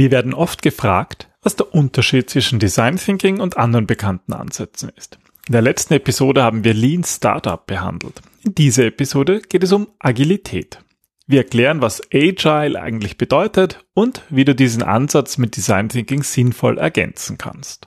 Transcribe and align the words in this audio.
Wir 0.00 0.10
werden 0.10 0.32
oft 0.32 0.62
gefragt, 0.62 1.28
was 1.42 1.56
der 1.56 1.74
Unterschied 1.74 2.30
zwischen 2.30 2.58
Design 2.58 2.96
Thinking 2.96 3.38
und 3.38 3.58
anderen 3.58 3.86
bekannten 3.86 4.32
Ansätzen 4.32 4.90
ist. 4.96 5.18
In 5.46 5.52
der 5.52 5.60
letzten 5.60 5.92
Episode 5.92 6.42
haben 6.42 6.64
wir 6.64 6.72
Lean 6.72 7.04
Startup 7.04 7.66
behandelt. 7.66 8.22
In 8.42 8.54
dieser 8.54 8.86
Episode 8.86 9.42
geht 9.42 9.62
es 9.62 9.72
um 9.72 9.88
Agilität. 9.98 10.82
Wir 11.26 11.40
erklären, 11.40 11.82
was 11.82 12.00
Agile 12.14 12.80
eigentlich 12.80 13.18
bedeutet 13.18 13.84
und 13.92 14.22
wie 14.30 14.46
du 14.46 14.54
diesen 14.54 14.82
Ansatz 14.82 15.36
mit 15.36 15.54
Design 15.54 15.90
Thinking 15.90 16.22
sinnvoll 16.22 16.78
ergänzen 16.78 17.36
kannst. 17.36 17.86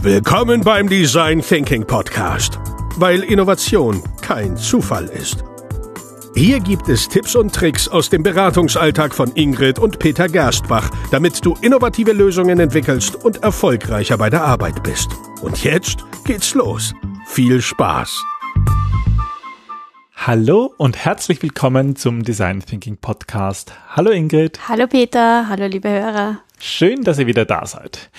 Willkommen 0.00 0.60
beim 0.60 0.88
Design 0.88 1.40
Thinking 1.40 1.88
Podcast, 1.88 2.60
weil 2.98 3.24
Innovation 3.24 4.00
kein 4.20 4.56
Zufall 4.56 5.06
ist. 5.06 5.42
Hier 6.34 6.60
gibt 6.60 6.88
es 6.88 7.08
Tipps 7.08 7.36
und 7.36 7.54
Tricks 7.54 7.88
aus 7.88 8.08
dem 8.08 8.22
Beratungsalltag 8.22 9.14
von 9.14 9.32
Ingrid 9.34 9.78
und 9.78 9.98
Peter 9.98 10.28
Gerstbach, 10.28 10.90
damit 11.10 11.44
du 11.44 11.54
innovative 11.60 12.12
Lösungen 12.12 12.58
entwickelst 12.58 13.16
und 13.16 13.42
erfolgreicher 13.42 14.16
bei 14.16 14.30
der 14.30 14.42
Arbeit 14.42 14.82
bist. 14.82 15.10
Und 15.42 15.62
jetzt 15.62 15.98
geht's 16.24 16.54
los. 16.54 16.94
Viel 17.26 17.60
Spaß! 17.60 18.24
Hallo 20.14 20.72
und 20.78 20.96
herzlich 20.96 21.42
willkommen 21.42 21.96
zum 21.96 22.22
Design 22.22 22.60
Thinking 22.60 22.96
Podcast. 22.96 23.74
Hallo 23.90 24.10
Ingrid. 24.10 24.68
Hallo 24.68 24.86
Peter, 24.86 25.48
hallo 25.50 25.66
liebe 25.66 25.90
Hörer. 25.90 26.38
Schön, 26.58 27.04
dass 27.04 27.18
ihr 27.18 27.26
wieder 27.26 27.44
da 27.44 27.66
seid. 27.66 28.10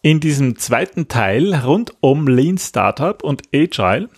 In 0.00 0.20
diesem 0.20 0.56
zweiten 0.56 1.08
Teil 1.08 1.54
rund 1.54 1.92
um 2.00 2.28
Lean 2.28 2.56
Startup 2.56 3.22
und 3.22 3.42
Agile 3.54 4.08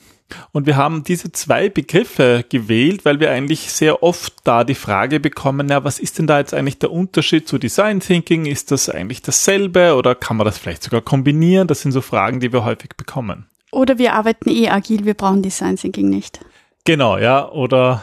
und 0.52 0.66
wir 0.66 0.76
haben 0.76 1.04
diese 1.04 1.32
zwei 1.32 1.68
Begriffe 1.68 2.44
gewählt, 2.48 3.04
weil 3.04 3.20
wir 3.20 3.30
eigentlich 3.30 3.72
sehr 3.72 4.02
oft 4.02 4.34
da 4.44 4.64
die 4.64 4.74
Frage 4.74 5.20
bekommen, 5.20 5.68
ja, 5.68 5.84
was 5.84 5.98
ist 5.98 6.18
denn 6.18 6.26
da 6.26 6.38
jetzt 6.38 6.54
eigentlich 6.54 6.78
der 6.78 6.90
Unterschied 6.90 7.48
zu 7.48 7.58
Design 7.58 8.00
Thinking? 8.00 8.46
Ist 8.46 8.70
das 8.70 8.88
eigentlich 8.88 9.22
dasselbe 9.22 9.94
oder 9.94 10.14
kann 10.14 10.36
man 10.36 10.44
das 10.44 10.58
vielleicht 10.58 10.82
sogar 10.82 11.00
kombinieren? 11.00 11.68
Das 11.68 11.82
sind 11.82 11.92
so 11.92 12.00
Fragen, 12.00 12.40
die 12.40 12.52
wir 12.52 12.64
häufig 12.64 12.90
bekommen. 12.96 13.46
Oder 13.72 13.98
wir 13.98 14.14
arbeiten 14.14 14.50
eh 14.50 14.68
agil, 14.68 15.04
wir 15.04 15.14
brauchen 15.14 15.42
Design 15.42 15.76
Thinking 15.76 16.08
nicht. 16.08 16.40
Genau, 16.84 17.18
ja, 17.18 17.48
oder 17.48 18.02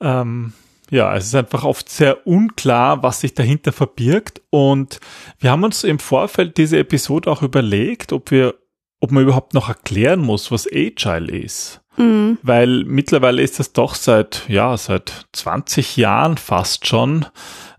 ähm, 0.00 0.52
ja, 0.92 1.16
es 1.16 1.24
ist 1.24 1.34
einfach 1.34 1.64
oft 1.64 1.88
sehr 1.88 2.26
unklar, 2.26 3.02
was 3.02 3.20
sich 3.20 3.32
dahinter 3.32 3.72
verbirgt. 3.72 4.42
Und 4.50 5.00
wir 5.40 5.50
haben 5.50 5.64
uns 5.64 5.84
im 5.84 5.98
Vorfeld 5.98 6.58
diese 6.58 6.78
Episode 6.78 7.30
auch 7.30 7.40
überlegt, 7.40 8.12
ob 8.12 8.30
wir 8.30 8.54
ob 9.02 9.10
man 9.10 9.24
überhaupt 9.24 9.52
noch 9.52 9.68
erklären 9.68 10.20
muss, 10.20 10.52
was 10.52 10.68
Agile 10.72 11.36
ist. 11.36 11.80
Mhm. 11.96 12.38
Weil 12.42 12.84
mittlerweile 12.84 13.42
ist 13.42 13.58
das 13.58 13.72
doch 13.72 13.96
seit, 13.96 14.48
ja, 14.48 14.76
seit 14.76 15.26
20 15.32 15.96
Jahren 15.96 16.38
fast 16.38 16.86
schon 16.86 17.26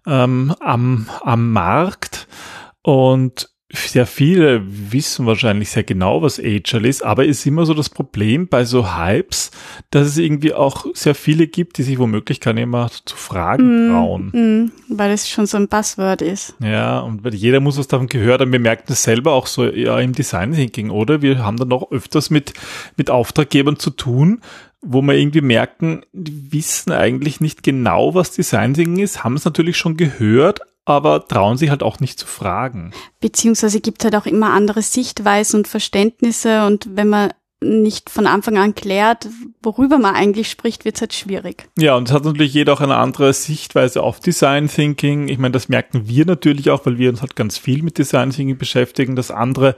ähm, 0.06 0.54
am, 0.60 1.10
am 1.22 1.52
Markt. 1.54 2.28
Und 2.82 3.50
sehr 3.74 4.06
viele 4.06 4.62
wissen 4.66 5.26
wahrscheinlich 5.26 5.72
sehr 5.72 5.84
genau, 5.84 6.22
was 6.22 6.40
Agile 6.40 6.88
ist, 6.88 7.04
aber 7.04 7.28
es 7.28 7.40
ist 7.40 7.46
immer 7.48 7.66
so 7.66 7.74
das 7.74 7.90
Problem 7.90 8.48
bei 8.48 8.66
so 8.66 8.96
Hypes, 8.96 9.52
dass 9.90 10.08
es 10.08 10.18
irgendwie 10.18 10.54
auch 10.54 10.86
sehr 10.94 11.16
viele 11.16 11.48
gibt, 11.48 11.78
die 11.78 11.84
sich 11.84 11.98
womöglich 11.98 12.40
gar 12.40 12.54
nicht 12.54 12.68
mehr 12.68 12.90
zu 13.06 13.16
fragen 13.16 13.88
mm, 13.88 13.92
trauen. 13.92 14.26
Mm, 14.28 14.72
weil 14.90 15.12
es 15.12 15.28
schon 15.28 15.48
so 15.48 15.58
ein 15.58 15.68
Buzzword 15.68 16.22
ist. 16.22 16.56
Ja, 16.60 17.00
und 17.00 17.24
weil 17.24 17.34
jeder 17.34 17.60
muss 17.60 17.78
was 17.78 17.88
davon 17.88 18.08
gehört 18.08 18.42
und 18.42 18.52
wir 18.52 18.60
merken 18.60 18.86
das 18.88 19.04
selber 19.04 19.34
auch 19.34 19.48
so 19.48 19.66
ja, 19.66 20.00
im 20.00 20.14
Design 20.14 20.54
Thinking, 20.54 20.92
oder? 20.92 21.22
Wir 21.24 21.44
haben 21.44 21.58
dann 21.58 21.72
auch 21.72 21.92
öfters 21.92 22.30
mit, 22.30 22.54
mit 22.96 23.10
Auftraggebern 23.10 23.80
zu 23.80 23.90
tun, 23.90 24.42
wo 24.82 25.02
wir 25.02 25.16
irgendwie 25.16 25.42
merken, 25.42 26.04
die 26.14 26.52
wissen 26.52 26.92
eigentlich 26.92 27.42
nicht 27.42 27.64
genau, 27.64 28.14
was 28.14 28.32
Design 28.32 28.76
Thinking 28.76 29.04
ist, 29.04 29.24
haben 29.24 29.36
es 29.36 29.46
natürlich 29.46 29.78
schon 29.78 29.98
gehört, 29.98 30.60
aber 30.86 31.28
trauen 31.28 31.58
sich 31.58 31.70
halt 31.70 31.84
auch 31.84 32.00
nicht 32.00 32.20
zu 32.20 32.28
fragen. 32.28 32.94
Beziehungsweise 33.20 33.80
gibt 33.80 34.04
halt 34.04 34.16
auch 34.16 34.26
immer 34.26 34.52
andere 34.52 34.82
Sichtweisen 34.82 35.62
und 35.62 35.68
Verständnisse 35.68 36.66
und 36.66 36.88
wenn 36.96 37.10
man 37.10 37.34
nicht 37.64 38.10
von 38.10 38.28
Anfang 38.28 38.58
an 38.58 38.76
klärt, 38.76 39.30
worüber 39.62 39.98
man 39.98 40.16
eigentlich 40.16 40.50
spricht, 40.50 40.86
wird 40.86 40.96
es 40.96 41.02
halt 41.02 41.14
schwierig. 41.14 41.70
Ja, 41.78 41.96
und 41.96 42.10
es 42.10 42.14
hat 42.14 42.26
natürlich 42.26 42.54
jeder 42.54 42.74
auch 42.74 42.82
eine 42.82 42.98
andere 42.98 43.34
Sichtweise 43.34 44.04
auf 44.04 44.20
Design 44.20 44.68
Thinking. 44.68 45.30
Ich 45.30 45.38
meine, 45.38 45.54
das 45.54 45.70
merken 45.70 46.08
wir 46.08 46.26
natürlich 46.26 46.70
auch, 46.70 46.86
weil 46.86 46.98
wir 46.98 47.10
uns 47.10 47.22
halt 47.22 47.36
ganz 47.36 47.58
viel 47.58 47.82
mit 47.82 47.98
Design 47.98 48.30
Thinking 48.32 48.58
beschäftigen, 48.58 49.16
dass 49.16 49.32
andere 49.32 49.76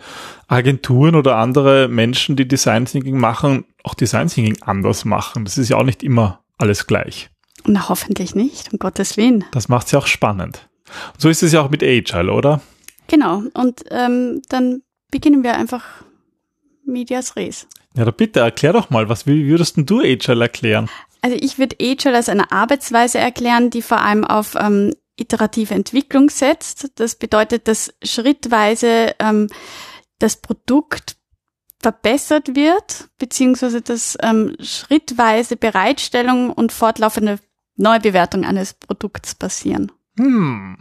Agenturen 0.48 1.16
oder 1.16 1.38
andere 1.38 1.88
Menschen, 1.88 2.36
die 2.36 2.48
Design 2.48 2.86
Thinking 2.86 3.18
machen, 3.18 3.66
auch 3.84 3.94
Design 3.94 4.28
Thinking 4.28 4.58
anders 4.62 5.06
machen. 5.06 5.46
Das 5.46 5.58
ist 5.58 5.70
ja 5.70 5.78
auch 5.78 5.84
nicht 5.84 6.04
immer 6.04 6.44
alles 6.58 6.88
gleich. 6.88 7.30
Na, 7.66 7.90
hoffentlich 7.90 8.36
nicht, 8.36 8.74
um 8.74 8.80
Gottes 8.80 9.18
Willen. 9.18 9.44
Das 9.52 9.70
macht 9.70 9.88
es 9.88 9.92
ja 9.92 10.00
auch 10.00 10.08
spannend. 10.08 10.68
So 11.18 11.30
ist 11.30 11.44
es 11.44 11.52
ja 11.52 11.62
auch 11.62 11.70
mit 11.70 11.84
Agile, 11.84 12.32
oder? 12.32 12.62
Genau. 13.08 13.44
Und 13.54 13.84
ähm, 13.92 14.42
dann 14.50 14.82
beginnen 15.12 15.44
wir 15.44 15.56
einfach 15.56 15.84
medias 16.86 17.36
res. 17.36 17.68
Ja, 17.96 18.06
da 18.06 18.12
bitte, 18.12 18.42
erklär 18.42 18.74
doch 18.74 18.90
mal, 18.90 19.10
was 19.10 19.26
würdest 19.26 19.78
du 19.78 20.00
Agile 20.00 20.44
erklären? 20.44 20.90
Also 21.22 21.38
ich 21.40 21.58
würde 21.58 21.78
Agile 21.82 22.16
als 22.16 22.30
eine 22.30 22.52
Arbeitsweise 22.52 23.18
erklären, 23.18 23.70
die 23.70 23.82
vor 23.82 24.02
allem 24.02 24.26
auf 24.26 24.56
ähm, 24.60 24.94
iterative 25.16 25.74
Entwicklung 25.74 26.30
setzt. 26.30 26.92
Das 26.96 27.16
bedeutet, 27.16 27.68
dass 27.68 27.94
schrittweise 28.04 29.16
ähm, 29.20 29.48
das 30.20 30.38
Produkt 30.38 31.16
verbessert 31.80 32.56
wird, 32.56 33.10
beziehungsweise 33.18 33.82
dass 33.82 34.18
ähm, 34.22 34.56
schrittweise 34.60 35.56
Bereitstellung 35.56 36.52
und 36.52 36.72
fortlaufende 36.72 37.40
Neubewertung 37.76 38.46
eines 38.46 38.74
Produkts 38.74 39.36
passieren. 39.36 39.92
Hm. 40.18 40.78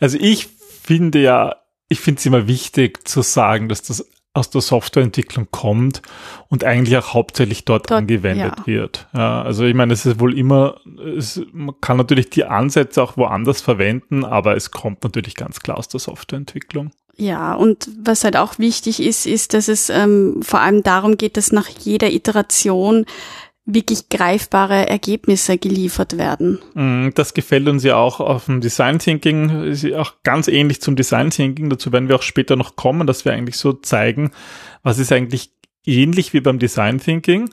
Also 0.00 0.18
ich 0.20 0.48
finde 0.82 1.20
ja, 1.20 1.56
ich 1.88 2.00
finde 2.00 2.18
es 2.18 2.26
immer 2.26 2.46
wichtig 2.46 3.06
zu 3.06 3.22
sagen, 3.22 3.68
dass 3.68 3.82
das 3.82 4.08
aus 4.34 4.50
der 4.50 4.60
Softwareentwicklung 4.60 5.46
kommt 5.52 6.02
und 6.48 6.64
eigentlich 6.64 6.96
auch 6.96 7.14
hauptsächlich 7.14 7.64
dort, 7.64 7.88
dort 7.88 8.00
angewendet 8.00 8.54
ja. 8.58 8.66
wird. 8.66 9.06
Ja, 9.14 9.42
also 9.42 9.64
ich 9.64 9.74
meine, 9.74 9.92
es 9.92 10.04
ist 10.04 10.18
wohl 10.18 10.36
immer, 10.36 10.80
es, 11.16 11.40
man 11.52 11.76
kann 11.80 11.96
natürlich 11.96 12.30
die 12.30 12.44
Ansätze 12.44 13.00
auch 13.00 13.16
woanders 13.16 13.60
verwenden, 13.60 14.24
aber 14.24 14.56
es 14.56 14.72
kommt 14.72 15.04
natürlich 15.04 15.36
ganz 15.36 15.60
klar 15.60 15.78
aus 15.78 15.86
der 15.86 16.00
Softwareentwicklung. 16.00 16.90
Ja, 17.16 17.54
und 17.54 17.88
was 18.02 18.24
halt 18.24 18.36
auch 18.36 18.58
wichtig 18.58 19.00
ist, 19.00 19.24
ist, 19.24 19.54
dass 19.54 19.68
es 19.68 19.88
ähm, 19.88 20.40
vor 20.42 20.60
allem 20.60 20.82
darum 20.82 21.16
geht, 21.16 21.36
dass 21.36 21.52
nach 21.52 21.68
jeder 21.68 22.10
Iteration 22.10 23.06
wirklich 23.66 24.10
greifbare 24.10 24.88
Ergebnisse 24.88 25.56
geliefert 25.56 26.18
werden. 26.18 26.58
Mm, 26.74 27.10
das 27.14 27.32
gefällt 27.32 27.68
uns 27.68 27.82
ja 27.82 27.96
auch 27.96 28.20
auf 28.20 28.46
dem 28.46 28.60
Design 28.60 28.98
Thinking, 28.98 29.64
ist 29.64 29.82
ja 29.82 30.00
auch 30.00 30.14
ganz 30.22 30.48
ähnlich 30.48 30.82
zum 30.82 30.96
Design 30.96 31.30
Thinking. 31.30 31.70
Dazu 31.70 31.90
werden 31.92 32.08
wir 32.08 32.16
auch 32.16 32.22
später 32.22 32.56
noch 32.56 32.76
kommen, 32.76 33.06
dass 33.06 33.24
wir 33.24 33.32
eigentlich 33.32 33.56
so 33.56 33.72
zeigen, 33.72 34.32
was 34.82 34.98
ist 34.98 35.12
eigentlich 35.12 35.50
ähnlich 35.86 36.32
wie 36.34 36.40
beim 36.40 36.58
Design 36.58 36.98
Thinking. 36.98 37.50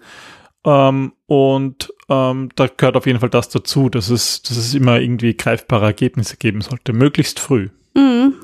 Ähm, 0.66 1.14
und 1.28 1.94
ähm, 2.10 2.50
da 2.56 2.68
gehört 2.68 2.98
auf 2.98 3.06
jeden 3.08 3.20
Fall 3.20 3.30
das 3.30 3.50
dazu, 3.50 3.90
dass 3.90 4.10
es, 4.10 4.42
dass 4.42 4.58
es 4.58 4.74
immer 4.74 5.00
irgendwie 5.00 5.36
greifbare 5.36 5.86
Ergebnisse 5.86 6.36
geben 6.38 6.62
sollte, 6.62 6.92
möglichst 6.94 7.40
früh. 7.40 7.70
Mhm. 7.96 8.36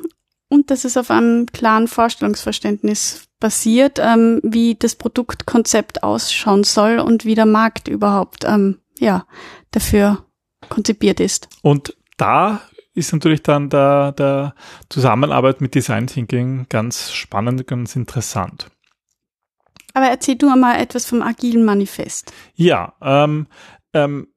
Und 0.49 0.71
dass 0.71 0.85
es 0.85 0.95
auf 0.95 1.11
einem 1.11 1.47
klaren 1.47 1.89
Vorstellungsverständnis 1.89 3.26
basiert, 3.39 3.99
ähm, 3.99 4.39
wie 4.43 4.75
das 4.75 4.95
Produktkonzept 4.95 6.03
ausschauen 6.03 6.63
soll 6.63 6.99
und 6.99 7.25
wie 7.25 7.35
der 7.35 7.45
Markt 7.45 7.87
überhaupt 7.87 8.43
ähm, 8.45 8.79
ja 8.99 9.25
dafür 9.71 10.25
konzipiert 10.69 11.19
ist. 11.19 11.47
Und 11.61 11.95
da 12.17 12.61
ist 12.93 13.13
natürlich 13.13 13.43
dann 13.43 13.69
der, 13.69 14.11
der 14.13 14.55
Zusammenarbeit 14.89 15.61
mit 15.61 15.75
Design 15.75 16.07
Thinking 16.07 16.65
ganz 16.67 17.11
spannend, 17.11 17.67
ganz 17.67 17.95
interessant. 17.95 18.71
Aber 19.93 20.07
erzähl 20.07 20.35
du 20.35 20.47
mal 20.55 20.79
etwas 20.79 21.05
vom 21.05 21.21
agilen 21.21 21.63
Manifest. 21.63 22.33
Ja, 22.55 22.93
ähm, 23.01 23.47
ähm, 23.93 24.27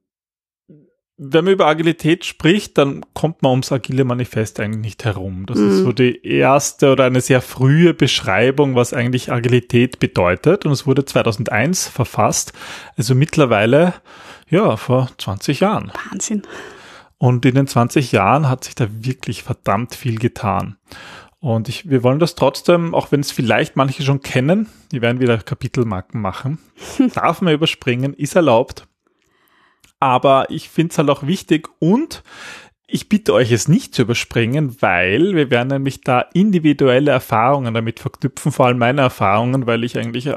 wenn 1.23 1.45
man 1.45 1.53
über 1.53 1.67
Agilität 1.67 2.25
spricht, 2.25 2.79
dann 2.79 3.05
kommt 3.13 3.43
man 3.43 3.51
ums 3.51 3.71
agile 3.71 4.05
Manifest 4.05 4.59
eigentlich 4.59 4.81
nicht 4.81 5.05
herum. 5.05 5.45
Das 5.45 5.59
mhm. 5.59 5.69
ist 5.69 5.77
so 5.77 5.91
die 5.91 6.25
erste 6.25 6.91
oder 6.91 7.03
eine 7.03 7.21
sehr 7.21 7.41
frühe 7.41 7.93
Beschreibung, 7.93 8.73
was 8.73 8.91
eigentlich 8.91 9.31
Agilität 9.31 9.99
bedeutet. 9.99 10.65
Und 10.65 10.71
es 10.71 10.87
wurde 10.87 11.05
2001 11.05 11.89
verfasst. 11.89 12.53
Also 12.97 13.13
mittlerweile, 13.13 13.93
ja, 14.49 14.75
vor 14.77 15.11
20 15.19 15.59
Jahren. 15.59 15.91
Wahnsinn. 16.09 16.41
Und 17.19 17.45
in 17.45 17.53
den 17.53 17.67
20 17.67 18.11
Jahren 18.11 18.49
hat 18.49 18.63
sich 18.63 18.73
da 18.73 18.87
wirklich 18.89 19.43
verdammt 19.43 19.93
viel 19.93 20.17
getan. 20.17 20.77
Und 21.39 21.69
ich, 21.69 21.87
wir 21.87 22.01
wollen 22.01 22.17
das 22.17 22.33
trotzdem, 22.33 22.95
auch 22.95 23.11
wenn 23.11 23.19
es 23.19 23.31
vielleicht 23.31 23.75
manche 23.75 24.01
schon 24.01 24.21
kennen, 24.21 24.69
die 24.91 25.03
werden 25.03 25.19
wieder 25.19 25.37
Kapitelmarken 25.37 26.19
machen, 26.19 26.57
darf 27.13 27.41
man 27.41 27.53
überspringen, 27.53 28.15
ist 28.15 28.35
erlaubt 28.35 28.87
aber 30.01 30.47
ich 30.49 30.69
finde 30.69 30.91
es 30.91 30.97
halt 30.97 31.09
auch 31.09 31.25
wichtig 31.25 31.69
und 31.79 32.23
ich 32.93 33.07
bitte 33.07 33.33
euch 33.33 33.51
es 33.53 33.69
nicht 33.69 33.95
zu 33.95 34.01
überspringen, 34.01 34.75
weil 34.81 35.33
wir 35.33 35.49
werden 35.49 35.69
nämlich 35.69 36.01
da 36.01 36.25
individuelle 36.33 37.11
Erfahrungen 37.11 37.73
damit 37.73 38.01
verknüpfen, 38.01 38.51
vor 38.51 38.65
allem 38.65 38.79
meine 38.79 39.01
Erfahrungen, 39.01 39.65
weil 39.65 39.85
ich 39.85 39.97
eigentlich, 39.97 40.27
äh, 40.27 40.35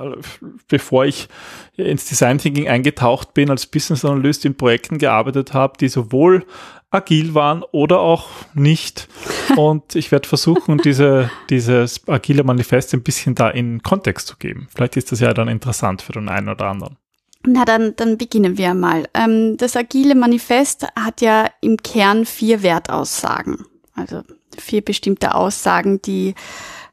bevor 0.68 1.04
ich 1.04 1.28
ins 1.76 2.04
Design 2.04 2.38
Thinking 2.38 2.68
eingetaucht 2.68 3.34
bin, 3.34 3.50
als 3.50 3.66
Business 3.66 4.04
Analyst 4.04 4.44
in 4.44 4.56
Projekten 4.56 4.98
gearbeitet 4.98 5.52
habe, 5.52 5.78
die 5.78 5.88
sowohl 5.88 6.46
agil 6.90 7.34
waren 7.34 7.64
oder 7.72 7.98
auch 7.98 8.28
nicht. 8.54 9.08
Und 9.56 9.96
ich 9.96 10.12
werde 10.12 10.28
versuchen, 10.28 10.78
diese, 10.78 11.30
dieses 11.50 12.06
agile 12.06 12.44
Manifest 12.44 12.94
ein 12.94 13.02
bisschen 13.02 13.34
da 13.34 13.50
in 13.50 13.82
Kontext 13.82 14.28
zu 14.28 14.36
geben. 14.36 14.68
Vielleicht 14.74 14.96
ist 14.96 15.10
das 15.10 15.18
ja 15.18 15.34
dann 15.34 15.48
interessant 15.48 16.02
für 16.02 16.12
den 16.12 16.28
einen 16.28 16.48
oder 16.48 16.66
anderen. 16.66 16.98
Na, 17.46 17.64
dann, 17.64 17.94
dann 17.96 18.16
beginnen 18.16 18.56
wir 18.56 18.74
mal. 18.74 19.08
Ähm, 19.14 19.56
das 19.56 19.76
Agile 19.76 20.14
Manifest 20.14 20.86
hat 20.96 21.20
ja 21.20 21.50
im 21.60 21.76
Kern 21.76 22.24
vier 22.24 22.62
Wertaussagen. 22.62 23.66
Also 23.94 24.22
vier 24.58 24.82
bestimmte 24.82 25.34
Aussagen, 25.34 26.00
die, 26.02 26.34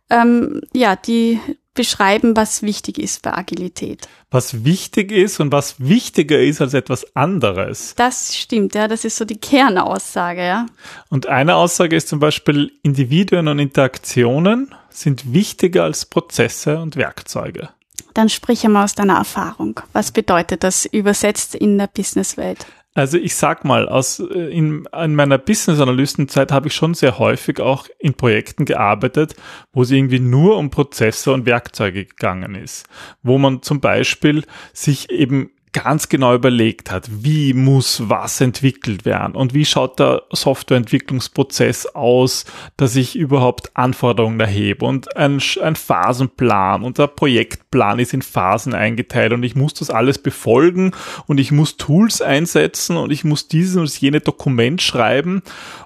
ähm, 0.09 0.61
ja, 0.73 0.95
die 0.95 1.39
beschreiben, 1.73 2.35
was 2.35 2.63
wichtig 2.63 2.99
ist 2.99 3.21
bei 3.21 3.33
Agilität. 3.33 4.07
Was 4.29 4.65
wichtig 4.65 5.11
ist 5.11 5.39
und 5.39 5.51
was 5.51 5.79
wichtiger 5.79 6.39
ist 6.39 6.59
als 6.59 6.73
etwas 6.73 7.15
anderes. 7.15 7.95
Das 7.95 8.35
stimmt, 8.35 8.75
ja. 8.75 8.87
Das 8.87 9.05
ist 9.05 9.15
so 9.15 9.25
die 9.25 9.39
Kernaussage, 9.39 10.41
ja. 10.41 10.65
Und 11.09 11.27
eine 11.27 11.55
Aussage 11.55 11.95
ist 11.95 12.09
zum 12.09 12.19
Beispiel, 12.19 12.73
Individuen 12.83 13.47
und 13.47 13.59
Interaktionen 13.59 14.75
sind 14.89 15.33
wichtiger 15.33 15.85
als 15.85 16.05
Prozesse 16.05 16.79
und 16.79 16.97
Werkzeuge. 16.97 17.69
Dann 18.13 18.29
sprich 18.29 18.65
einmal 18.65 18.83
aus 18.83 18.95
deiner 18.95 19.17
Erfahrung. 19.17 19.79
Was 19.93 20.11
bedeutet 20.11 20.63
das 20.63 20.85
übersetzt 20.85 21.55
in 21.55 21.77
der 21.77 21.87
Businesswelt? 21.87 22.65
Also 22.93 23.17
ich 23.17 23.35
sag 23.35 23.63
mal, 23.63 23.87
aus, 23.87 24.19
äh, 24.19 24.49
in, 24.49 24.85
in 24.91 25.15
meiner 25.15 25.37
Business-Analystenzeit 25.37 26.51
habe 26.51 26.67
ich 26.67 26.75
schon 26.75 26.93
sehr 26.93 27.19
häufig 27.19 27.61
auch 27.61 27.87
in 27.99 28.15
Projekten 28.15 28.65
gearbeitet, 28.65 29.35
wo 29.71 29.83
es 29.83 29.91
irgendwie 29.91 30.19
nur 30.19 30.57
um 30.57 30.69
Prozesse 30.69 31.31
und 31.31 31.45
Werkzeuge 31.45 32.05
gegangen 32.05 32.55
ist. 32.55 32.85
Wo 33.23 33.37
man 33.37 33.61
zum 33.61 33.79
Beispiel 33.79 34.43
sich 34.73 35.09
eben 35.09 35.51
ganz 35.73 36.09
genau 36.09 36.35
überlegt 36.35 36.91
hat, 36.91 37.07
wie 37.09 37.53
muss 37.53 38.09
was 38.09 38.41
entwickelt 38.41 39.05
werden 39.05 39.35
und 39.35 39.53
wie 39.53 39.63
schaut 39.63 39.99
der 39.99 40.23
Softwareentwicklungsprozess 40.31 41.87
aus, 41.87 42.45
dass 42.75 42.97
ich 42.97 43.15
überhaupt 43.15 43.71
Anforderungen 43.75 44.39
erhebe 44.39 44.85
und 44.85 45.15
ein, 45.15 45.41
ein 45.61 45.75
Phasenplan 45.75 46.83
und 46.83 46.97
der 46.97 47.07
Projektplan 47.07 47.99
ist 47.99 48.13
in 48.13 48.21
Phasen 48.21 48.73
eingeteilt 48.73 49.31
und 49.31 49.43
ich 49.43 49.55
muss 49.55 49.73
das 49.73 49.89
alles 49.89 50.17
befolgen 50.17 50.91
und 51.27 51.39
ich 51.39 51.51
muss 51.51 51.77
Tools 51.77 52.21
einsetzen 52.21 52.97
und 52.97 53.11
ich 53.11 53.23
muss 53.23 53.47
dieses 53.47 53.77
und 53.77 54.01
jene 54.01 54.19
Dokument 54.19 54.81
schreiben 54.81 55.41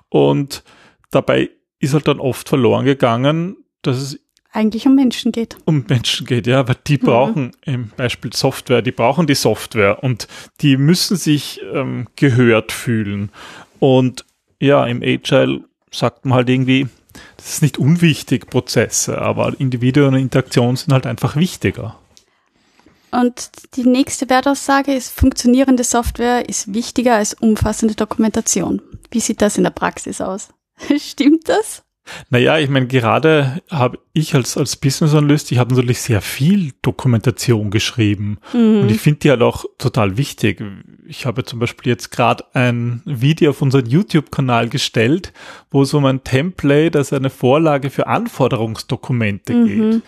und 0.10 0.64
dabei 1.12 1.52
ist 1.80 1.94
halt 1.94 2.08
dann 2.08 2.20
oft 2.20 2.50
verloren 2.50 2.86
gegangen, 2.86 3.58
dass 3.84 3.98
es 3.98 4.25
eigentlich 4.56 4.88
um 4.88 4.96
Menschen 4.96 5.32
geht. 5.32 5.58
Um 5.66 5.86
Menschen 5.88 6.26
geht, 6.26 6.48
ja, 6.48 6.68
weil 6.68 6.78
die 6.88 6.98
mhm. 6.98 7.06
brauchen 7.06 7.52
im 7.66 7.90
Beispiel 7.96 8.34
Software, 8.34 8.82
die 8.82 8.92
brauchen 8.92 9.28
die 9.28 9.36
Software 9.36 10.04
und 10.04 10.28
die 10.62 10.78
müssen 10.78 11.18
sich 11.18 11.62
ähm, 11.74 12.08
gehört 12.16 12.72
fühlen. 12.72 13.30
Und 13.80 14.26
ja, 14.60 14.86
im 14.86 15.02
Agile 15.04 15.64
sagt 15.92 16.26
man 16.26 16.38
halt 16.38 16.50
irgendwie, 16.50 16.88
das 17.38 17.54
ist 17.54 17.62
nicht 17.62 17.78
unwichtig, 17.78 18.50
Prozesse, 18.50 19.22
aber 19.22 19.54
Individuen 19.60 20.16
und 20.16 20.20
Interaktion 20.20 20.76
sind 20.76 20.94
halt 20.94 21.06
einfach 21.06 21.36
wichtiger. 21.36 21.98
Und 23.12 23.52
die 23.76 23.86
nächste 23.86 24.30
Wertaussage 24.30 24.94
ist, 24.94 25.10
funktionierende 25.10 25.86
Software 25.86 26.50
ist 26.50 26.74
wichtiger 26.74 27.16
als 27.16 27.34
umfassende 27.34 27.96
Dokumentation. 27.96 28.82
Wie 29.10 29.22
sieht 29.22 29.42
das 29.42 29.58
in 29.58 29.64
der 29.64 29.72
Praxis 29.72 30.20
aus? 30.20 30.50
Stimmt 30.98 31.48
das? 31.48 31.85
Naja, 32.30 32.60
ich 32.60 32.70
meine, 32.70 32.88
gerade 32.88 33.62
habe 33.70 34.00
ich 34.14 34.36
als, 34.36 34.58
als 34.58 34.76
Business 34.76 35.14
Analyst, 35.14 35.52
ich 35.52 35.58
habe 35.58 35.74
natürlich 35.74 36.02
sehr 36.02 36.22
viel 36.22 36.72
Dokumentation 36.82 37.72
geschrieben 37.72 38.38
mhm. 38.54 38.82
und 38.82 38.92
ich 38.92 39.02
finde 39.02 39.20
die 39.22 39.30
halt 39.32 39.42
auch 39.42 39.66
total 39.78 40.18
wichtig. 40.18 40.64
Ich 41.08 41.26
habe 41.26 41.44
zum 41.44 41.60
Beispiel 41.60 41.92
jetzt 41.92 42.12
gerade 42.12 42.44
ein 42.54 43.02
Video 43.06 43.52
auf 43.52 43.62
unseren 43.62 43.88
YouTube-Kanal 43.88 44.70
gestellt, 44.70 45.34
wo 45.72 45.82
es 45.82 45.94
um 45.94 46.06
ein 46.06 46.24
Template, 46.24 46.98
also 46.98 47.16
eine 47.16 47.30
Vorlage 47.30 47.90
für 47.90 48.08
Anforderungsdokumente 48.08 49.54
mhm. 49.54 49.66
geht. 49.66 50.02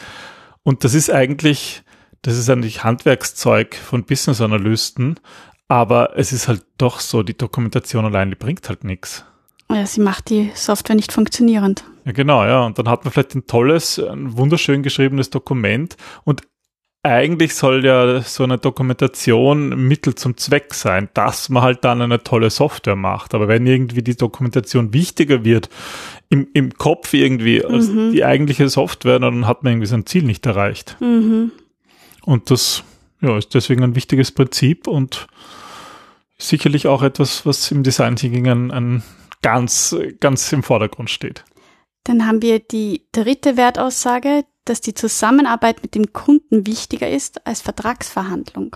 Und 0.63 0.83
das 0.83 0.93
ist 0.93 1.09
eigentlich, 1.09 1.83
das 2.21 2.37
ist 2.37 2.49
eigentlich 2.49 2.83
Handwerkszeug 2.83 3.75
von 3.75 4.03
Business 4.03 4.41
Analysten, 4.41 5.19
aber 5.67 6.17
es 6.17 6.31
ist 6.31 6.47
halt 6.47 6.63
doch 6.77 6.99
so, 6.99 7.23
die 7.23 7.37
Dokumentation 7.37 8.05
allein, 8.05 8.29
die 8.29 8.35
bringt 8.35 8.69
halt 8.69 8.83
nichts. 8.83 9.25
Ja, 9.71 9.85
sie 9.85 10.01
macht 10.01 10.29
die 10.29 10.51
Software 10.53 10.95
nicht 10.95 11.11
funktionierend. 11.11 11.83
Ja, 12.05 12.13
genau, 12.13 12.45
ja. 12.45 12.65
Und 12.65 12.79
dann 12.79 12.87
hat 12.87 13.03
man 13.03 13.11
vielleicht 13.11 13.35
ein 13.35 13.47
tolles, 13.47 13.99
ein 13.99 14.37
wunderschön 14.37 14.81
geschriebenes 14.81 15.29
Dokument 15.29 15.97
und 16.23 16.41
eigentlich 17.03 17.55
soll 17.55 17.85
ja 17.85 18.21
so 18.21 18.43
eine 18.43 18.57
Dokumentation 18.57 19.87
Mittel 19.87 20.15
zum 20.15 20.35
Zweck 20.35 20.73
sein, 20.73 21.09
dass 21.13 21.47
man 21.47 21.63
halt 21.63 21.85
dann 21.85 22.01
eine 22.01 22.21
tolle 22.23 22.49
Software 22.49 22.97
macht. 22.97 23.33
Aber 23.33 23.47
wenn 23.47 23.65
irgendwie 23.65 24.01
die 24.01 24.17
Dokumentation 24.17 24.93
wichtiger 24.93 25.45
wird, 25.45 25.69
im, 26.29 26.47
im 26.53 26.73
Kopf 26.73 27.13
irgendwie 27.13 27.63
als 27.63 27.87
mhm. 27.87 28.11
die 28.11 28.25
eigentliche 28.25 28.67
Software, 28.67 29.19
dann 29.19 29.47
hat 29.47 29.63
man 29.63 29.73
irgendwie 29.73 29.87
sein 29.87 30.05
Ziel 30.05 30.23
nicht 30.23 30.45
erreicht. 30.45 30.97
Mhm. 30.99 31.51
Und 32.23 32.51
das 32.51 32.83
ja, 33.21 33.37
ist 33.37 33.53
deswegen 33.53 33.83
ein 33.83 33.95
wichtiges 33.95 34.33
Prinzip 34.33 34.87
und 34.87 35.27
sicherlich 36.37 36.87
auch 36.87 37.03
etwas, 37.03 37.45
was 37.45 37.71
im 37.71 37.83
Design 37.83 38.17
Thinking 38.17 38.47
ein, 38.47 38.71
ein 38.71 39.03
ganz, 39.41 39.95
ganz 40.19 40.51
im 40.51 40.63
Vordergrund 40.63 41.09
steht. 41.09 41.43
Dann 42.03 42.25
haben 42.25 42.41
wir 42.41 42.59
die 42.59 43.07
dritte 43.11 43.57
Wertaussage, 43.57 44.45
dass 44.65 44.81
die 44.81 44.93
Zusammenarbeit 44.93 45.81
mit 45.81 45.95
dem 45.95 46.13
Kunden 46.13 46.65
wichtiger 46.65 47.09
ist 47.09 47.45
als 47.45 47.61
Vertragsverhandlung. 47.61 48.75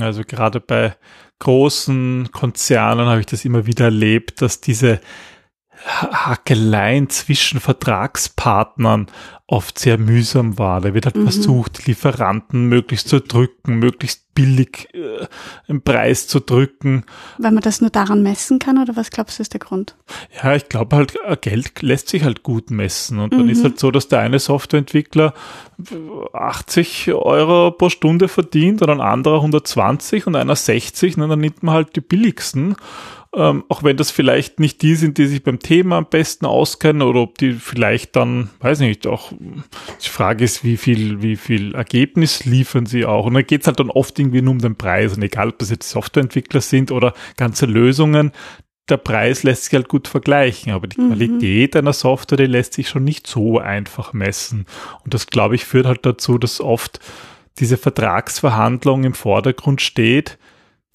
Also 0.00 0.22
gerade 0.24 0.60
bei 0.60 0.96
großen 1.38 2.30
Konzernen 2.32 3.06
habe 3.06 3.20
ich 3.20 3.26
das 3.26 3.44
immer 3.44 3.66
wieder 3.66 3.86
erlebt, 3.86 4.42
dass 4.42 4.60
diese 4.60 5.00
Hackeleien 5.84 7.08
zwischen 7.08 7.60
Vertragspartnern 7.60 9.10
oft 9.50 9.78
sehr 9.78 9.96
mühsam 9.96 10.58
war. 10.58 10.82
Da 10.82 10.92
wird 10.92 11.06
halt 11.06 11.16
mhm. 11.16 11.22
versucht, 11.22 11.86
Lieferanten 11.86 12.66
möglichst 12.66 13.08
zu 13.08 13.20
drücken, 13.20 13.78
möglichst 13.78 14.34
billig 14.34 14.88
äh, 14.92 15.26
im 15.66 15.80
Preis 15.80 16.28
zu 16.28 16.38
drücken. 16.38 17.04
Weil 17.38 17.52
man 17.52 17.62
das 17.62 17.80
nur 17.80 17.88
daran 17.88 18.22
messen 18.22 18.58
kann 18.58 18.76
oder 18.76 18.94
was 18.94 19.10
glaubst 19.10 19.38
du 19.38 19.42
ist 19.42 19.54
der 19.54 19.60
Grund? 19.60 19.96
Ja, 20.40 20.54
ich 20.54 20.68
glaube 20.68 20.96
halt, 20.96 21.14
äh, 21.26 21.36
Geld 21.40 21.80
lässt 21.80 22.10
sich 22.10 22.24
halt 22.24 22.42
gut 22.42 22.70
messen. 22.70 23.18
Und 23.18 23.32
mhm. 23.32 23.38
dann 23.38 23.48
ist 23.48 23.64
halt 23.64 23.80
so, 23.80 23.90
dass 23.90 24.08
der 24.08 24.20
eine 24.20 24.38
Softwareentwickler 24.38 25.32
80 26.34 27.14
Euro 27.14 27.70
pro 27.70 27.88
Stunde 27.88 28.28
verdient 28.28 28.82
und 28.82 28.90
ein 28.90 29.00
anderer 29.00 29.36
120 29.36 30.26
und 30.26 30.36
einer 30.36 30.56
60, 30.56 31.16
und 31.16 31.26
dann 31.30 31.40
nimmt 31.40 31.62
man 31.62 31.74
halt 31.74 31.96
die 31.96 32.02
billigsten 32.02 32.76
ähm, 33.34 33.64
auch 33.68 33.82
wenn 33.82 33.96
das 33.96 34.10
vielleicht 34.10 34.58
nicht 34.58 34.80
die 34.80 34.94
sind, 34.94 35.18
die 35.18 35.26
sich 35.26 35.42
beim 35.42 35.58
Thema 35.58 35.98
am 35.98 36.06
besten 36.06 36.46
auskennen 36.46 37.02
oder 37.02 37.20
ob 37.20 37.36
die 37.36 37.52
vielleicht 37.52 38.16
dann, 38.16 38.50
weiß 38.60 38.80
nicht, 38.80 39.06
auch 39.06 39.32
die 39.38 40.08
Frage 40.08 40.44
ist, 40.44 40.64
wie 40.64 40.76
viel, 40.76 41.22
wie 41.22 41.36
viel 41.36 41.74
Ergebnis 41.74 42.44
liefern 42.44 42.86
sie 42.86 43.04
auch. 43.04 43.26
Und 43.26 43.34
dann 43.34 43.46
geht 43.46 43.62
es 43.62 43.66
halt 43.66 43.80
dann 43.80 43.90
oft 43.90 44.18
irgendwie 44.18 44.42
nur 44.42 44.52
um 44.52 44.58
den 44.58 44.76
Preis. 44.76 45.14
Und 45.14 45.22
egal, 45.22 45.50
ob 45.50 45.58
das 45.58 45.70
jetzt 45.70 45.90
Softwareentwickler 45.90 46.60
sind 46.60 46.90
oder 46.90 47.14
ganze 47.36 47.66
Lösungen, 47.66 48.32
der 48.88 48.96
Preis 48.96 49.42
lässt 49.42 49.64
sich 49.64 49.74
halt 49.74 49.88
gut 49.88 50.08
vergleichen, 50.08 50.72
aber 50.72 50.86
die 50.86 51.00
mhm. 51.00 51.08
Qualität 51.08 51.76
einer 51.76 51.92
Software, 51.92 52.38
die 52.38 52.46
lässt 52.46 52.72
sich 52.72 52.88
schon 52.88 53.04
nicht 53.04 53.26
so 53.26 53.58
einfach 53.58 54.12
messen. 54.12 54.66
Und 55.04 55.14
das, 55.14 55.26
glaube 55.26 55.54
ich, 55.54 55.64
führt 55.64 55.86
halt 55.86 56.06
dazu, 56.06 56.38
dass 56.38 56.60
oft 56.60 56.98
diese 57.58 57.76
Vertragsverhandlung 57.76 59.04
im 59.04 59.14
Vordergrund 59.14 59.82
steht, 59.82 60.38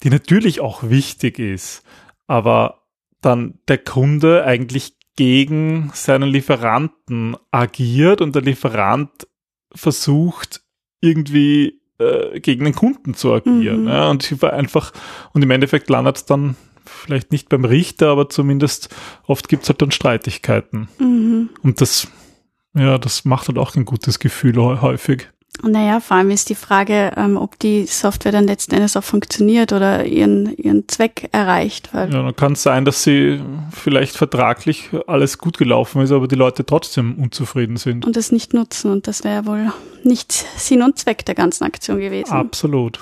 die 0.02 0.10
natürlich 0.10 0.60
auch 0.60 0.82
wichtig 0.82 1.38
ist 1.38 1.84
aber 2.26 2.82
dann 3.20 3.58
der 3.68 3.78
Kunde 3.78 4.44
eigentlich 4.44 4.96
gegen 5.16 5.90
seinen 5.94 6.28
Lieferanten 6.28 7.36
agiert 7.50 8.20
und 8.20 8.34
der 8.34 8.42
Lieferant 8.42 9.10
versucht 9.72 10.62
irgendwie 11.00 11.80
äh, 11.98 12.40
gegen 12.40 12.64
den 12.64 12.74
Kunden 12.74 13.14
zu 13.14 13.32
agieren. 13.32 13.82
Mhm. 13.82 13.88
Ja, 13.88 14.08
und 14.10 14.22
sie 14.22 14.40
war 14.42 14.52
einfach, 14.52 14.92
und 15.32 15.42
im 15.42 15.50
Endeffekt 15.50 15.88
landet 15.90 16.16
es 16.16 16.24
dann 16.24 16.56
vielleicht 16.84 17.32
nicht 17.32 17.48
beim 17.48 17.64
Richter, 17.64 18.08
aber 18.08 18.28
zumindest 18.28 18.94
oft 19.26 19.48
gibt 19.48 19.62
es 19.62 19.68
halt 19.68 19.82
dann 19.82 19.90
Streitigkeiten. 19.90 20.88
Mhm. 20.98 21.50
Und 21.62 21.80
das, 21.80 22.08
ja, 22.74 22.98
das 22.98 23.24
macht 23.24 23.48
halt 23.48 23.58
auch 23.58 23.74
ein 23.76 23.84
gutes 23.84 24.18
Gefühl 24.18 24.56
häufig. 24.56 25.28
Naja, 25.62 26.00
vor 26.00 26.16
allem 26.16 26.30
ist 26.30 26.50
die 26.50 26.54
Frage, 26.54 27.12
ähm, 27.16 27.36
ob 27.36 27.58
die 27.58 27.86
Software 27.86 28.32
dann 28.32 28.46
letzten 28.46 28.74
Endes 28.74 28.96
auch 28.96 29.04
funktioniert 29.04 29.72
oder 29.72 30.04
ihren, 30.04 30.54
ihren 30.56 30.88
Zweck 30.88 31.28
erreicht. 31.32 31.94
Weil 31.94 32.12
ja, 32.12 32.22
dann 32.22 32.36
kann 32.36 32.52
es 32.52 32.62
sein, 32.62 32.84
dass 32.84 33.02
sie 33.02 33.40
vielleicht 33.70 34.16
vertraglich 34.16 34.90
alles 35.06 35.38
gut 35.38 35.56
gelaufen 35.56 36.02
ist, 36.02 36.12
aber 36.12 36.28
die 36.28 36.34
Leute 36.34 36.66
trotzdem 36.66 37.14
unzufrieden 37.18 37.76
sind. 37.76 38.04
Und 38.04 38.16
es 38.16 38.32
nicht 38.32 38.52
nutzen. 38.52 38.90
Und 38.90 39.06
das 39.06 39.24
wäre 39.24 39.46
wohl 39.46 39.72
nicht 40.02 40.32
Sinn 40.32 40.82
und 40.82 40.98
Zweck 40.98 41.24
der 41.24 41.34
ganzen 41.34 41.64
Aktion 41.64 41.98
gewesen. 41.98 42.32
Absolut. 42.32 43.00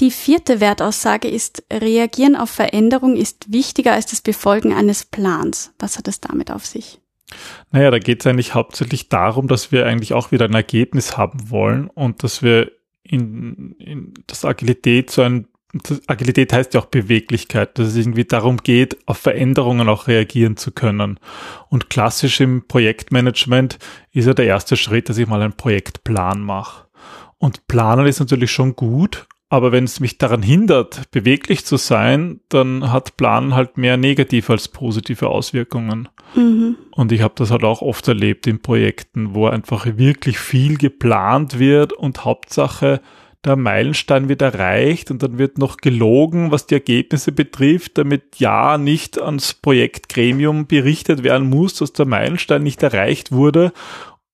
Die 0.00 0.10
vierte 0.10 0.60
Wertaussage 0.60 1.28
ist, 1.28 1.62
reagieren 1.72 2.34
auf 2.34 2.50
Veränderung 2.50 3.14
ist 3.14 3.52
wichtiger 3.52 3.92
als 3.92 4.06
das 4.06 4.20
Befolgen 4.20 4.72
eines 4.72 5.04
Plans. 5.04 5.72
Was 5.78 5.98
hat 5.98 6.08
es 6.08 6.20
damit 6.20 6.50
auf 6.50 6.66
sich? 6.66 7.01
Naja, 7.70 7.90
da 7.90 7.98
geht 7.98 8.20
es 8.20 8.26
eigentlich 8.26 8.54
hauptsächlich 8.54 9.08
darum, 9.08 9.48
dass 9.48 9.72
wir 9.72 9.86
eigentlich 9.86 10.14
auch 10.14 10.32
wieder 10.32 10.46
ein 10.46 10.54
Ergebnis 10.54 11.16
haben 11.16 11.50
wollen 11.50 11.88
und 11.88 12.22
dass 12.22 12.42
wir 12.42 12.72
in, 13.02 13.72
in 13.78 14.14
das 14.26 14.44
Agilität 14.44 15.10
so 15.10 15.22
ein 15.22 15.48
Agilität 16.06 16.52
heißt 16.52 16.74
ja 16.74 16.80
auch 16.80 16.86
Beweglichkeit, 16.86 17.78
dass 17.78 17.88
es 17.88 17.96
irgendwie 17.96 18.26
darum 18.26 18.58
geht, 18.58 18.98
auf 19.06 19.16
Veränderungen 19.16 19.88
auch 19.88 20.06
reagieren 20.06 20.58
zu 20.58 20.70
können. 20.70 21.18
Und 21.70 21.88
klassisch 21.88 22.40
im 22.40 22.68
Projektmanagement 22.68 23.78
ist 24.10 24.26
ja 24.26 24.34
der 24.34 24.44
erste 24.44 24.76
Schritt, 24.76 25.08
dass 25.08 25.16
ich 25.16 25.26
mal 25.26 25.40
einen 25.40 25.54
Projektplan 25.54 26.42
mache. 26.42 26.88
Und 27.38 27.66
planen 27.68 28.06
ist 28.06 28.20
natürlich 28.20 28.52
schon 28.52 28.76
gut, 28.76 29.26
aber 29.52 29.70
wenn 29.70 29.84
es 29.84 30.00
mich 30.00 30.16
daran 30.16 30.42
hindert, 30.42 31.10
beweglich 31.10 31.66
zu 31.66 31.76
sein, 31.76 32.40
dann 32.48 32.90
hat 32.90 33.18
Planen 33.18 33.54
halt 33.54 33.76
mehr 33.76 33.98
negative 33.98 34.50
als 34.50 34.68
positive 34.68 35.28
Auswirkungen. 35.28 36.08
Mhm. 36.34 36.76
Und 36.90 37.12
ich 37.12 37.20
habe 37.20 37.34
das 37.36 37.50
halt 37.50 37.62
auch 37.62 37.82
oft 37.82 38.08
erlebt 38.08 38.46
in 38.46 38.62
Projekten, 38.62 39.34
wo 39.34 39.48
einfach 39.48 39.84
wirklich 39.98 40.38
viel 40.38 40.78
geplant 40.78 41.58
wird 41.58 41.92
und 41.92 42.24
Hauptsache 42.24 43.02
der 43.44 43.56
Meilenstein 43.56 44.30
wird 44.30 44.40
erreicht 44.40 45.10
und 45.10 45.22
dann 45.22 45.36
wird 45.36 45.58
noch 45.58 45.76
gelogen, 45.76 46.50
was 46.50 46.66
die 46.66 46.74
Ergebnisse 46.74 47.32
betrifft, 47.32 47.98
damit 47.98 48.38
ja 48.38 48.78
nicht 48.78 49.20
ans 49.20 49.52
Projektgremium 49.52 50.66
berichtet 50.66 51.24
werden 51.24 51.50
muss, 51.50 51.74
dass 51.74 51.92
der 51.92 52.06
Meilenstein 52.06 52.62
nicht 52.62 52.82
erreicht 52.82 53.32
wurde. 53.32 53.72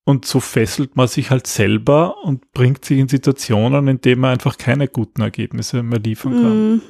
Und 0.09 0.25
so 0.25 0.41
fesselt 0.41 0.97
man 0.97 1.07
sich 1.07 1.31
halt 1.31 1.47
selber 1.47 2.25
und 2.25 2.53
bringt 2.53 2.83
sich 2.83 2.99
in 2.99 3.09
Situationen, 3.09 3.89
in 3.89 4.01
denen 4.01 4.23
man 4.23 4.31
einfach 4.31 4.57
keine 4.57 4.89
guten 4.89 5.21
Ergebnisse 5.21 5.83
mehr 5.83 5.99
liefern 5.99 6.33
kann. 6.33 6.77
Mm. 6.77 6.83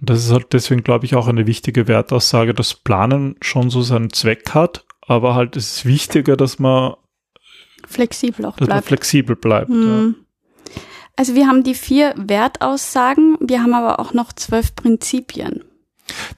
Und 0.00 0.10
das 0.10 0.24
ist 0.24 0.32
halt 0.32 0.52
deswegen, 0.52 0.82
glaube 0.82 1.06
ich, 1.06 1.14
auch 1.14 1.28
eine 1.28 1.46
wichtige 1.46 1.86
Wertaussage, 1.86 2.54
dass 2.54 2.74
Planen 2.74 3.36
schon 3.40 3.70
so 3.70 3.82
seinen 3.82 4.12
Zweck 4.12 4.50
hat, 4.52 4.84
aber 5.00 5.36
halt 5.36 5.56
es 5.56 5.76
ist 5.76 5.86
wichtiger, 5.86 6.36
dass 6.36 6.58
man 6.58 6.94
flexibel 7.86 8.46
auch 8.46 8.56
dass 8.56 8.66
bleibt. 8.66 8.82
Man 8.82 8.88
flexibel 8.88 9.36
bleibt. 9.36 9.70
Mm. 9.70 9.86
Ja. 9.86 10.14
Also 11.14 11.36
wir 11.36 11.46
haben 11.46 11.62
die 11.62 11.74
vier 11.74 12.14
Wertaussagen, 12.16 13.36
wir 13.40 13.62
haben 13.62 13.74
aber 13.74 14.00
auch 14.00 14.12
noch 14.12 14.32
zwölf 14.32 14.74
Prinzipien. 14.74 15.62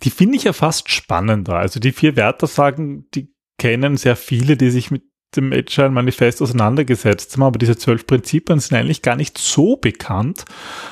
Die 0.03 0.11
finde 0.11 0.37
ich 0.37 0.45
ja 0.45 0.53
fast 0.53 0.91
spannender. 0.91 1.55
Also 1.55 1.81
die 1.81 1.93
vier 1.93 2.17
Wertaussagen, 2.17 3.09
die 3.15 3.33
kennen 3.57 3.97
sehr 3.97 4.17
viele, 4.17 4.59
die 4.59 4.69
sich 4.69 4.91
mit 4.91 5.10
dem 5.37 5.53
Agile 5.53 5.91
Manifest 5.91 6.43
auseinandergesetzt 6.43 7.35
haben, 7.35 7.43
aber 7.45 7.59
diese 7.59 7.77
zwölf 7.77 8.07
Prinzipien 8.07 8.59
sind 8.59 8.77
eigentlich 8.77 9.03
gar 9.03 9.17
nicht 9.17 9.39
so 9.39 9.77
bekannt. 9.77 10.45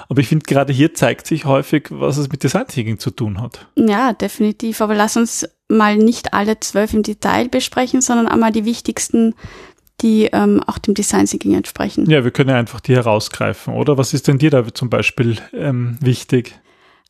Aber 0.09 0.21
ich 0.21 0.29
finde, 0.29 0.45
gerade 0.45 0.73
hier 0.73 0.95
zeigt 0.95 1.27
sich 1.27 1.45
häufig, 1.45 1.89
was 1.91 2.19
es 2.19 2.29
mit 2.31 2.43
Design 2.43 2.67
Thinking 2.67 2.99
zu 2.99 3.11
tun 3.11 3.41
hat. 3.41 3.67
Ja, 3.77 4.13
definitiv. 4.13 4.81
Aber 4.81 4.95
lass 4.95 5.17
uns 5.17 5.49
mal 5.69 5.97
nicht 5.97 6.35
alle 6.35 6.61
zwölf 6.61 6.95
im 6.95 7.03
Detail 7.03 7.49
besprechen, 7.49 8.01
sondern 8.01 8.29
einmal 8.29 8.53
die 8.53 8.65
wichtigsten 8.65 9.35
die 10.01 10.27
ähm, 10.27 10.63
auch 10.67 10.79
dem 10.79 10.95
Design 10.95 11.27
Thinking 11.27 11.55
entsprechen. 11.55 12.09
Ja, 12.09 12.23
wir 12.23 12.31
können 12.31 12.51
ja 12.51 12.57
einfach 12.57 12.81
die 12.81 12.95
herausgreifen, 12.95 13.75
oder? 13.75 13.99
Was 13.99 14.15
ist 14.15 14.29
denn 14.29 14.39
dir 14.39 14.51
da 14.51 14.73
zum 14.73 14.91
Beispiel 14.91 15.39
ähm, 15.53 15.99
wichtig? 16.01 16.61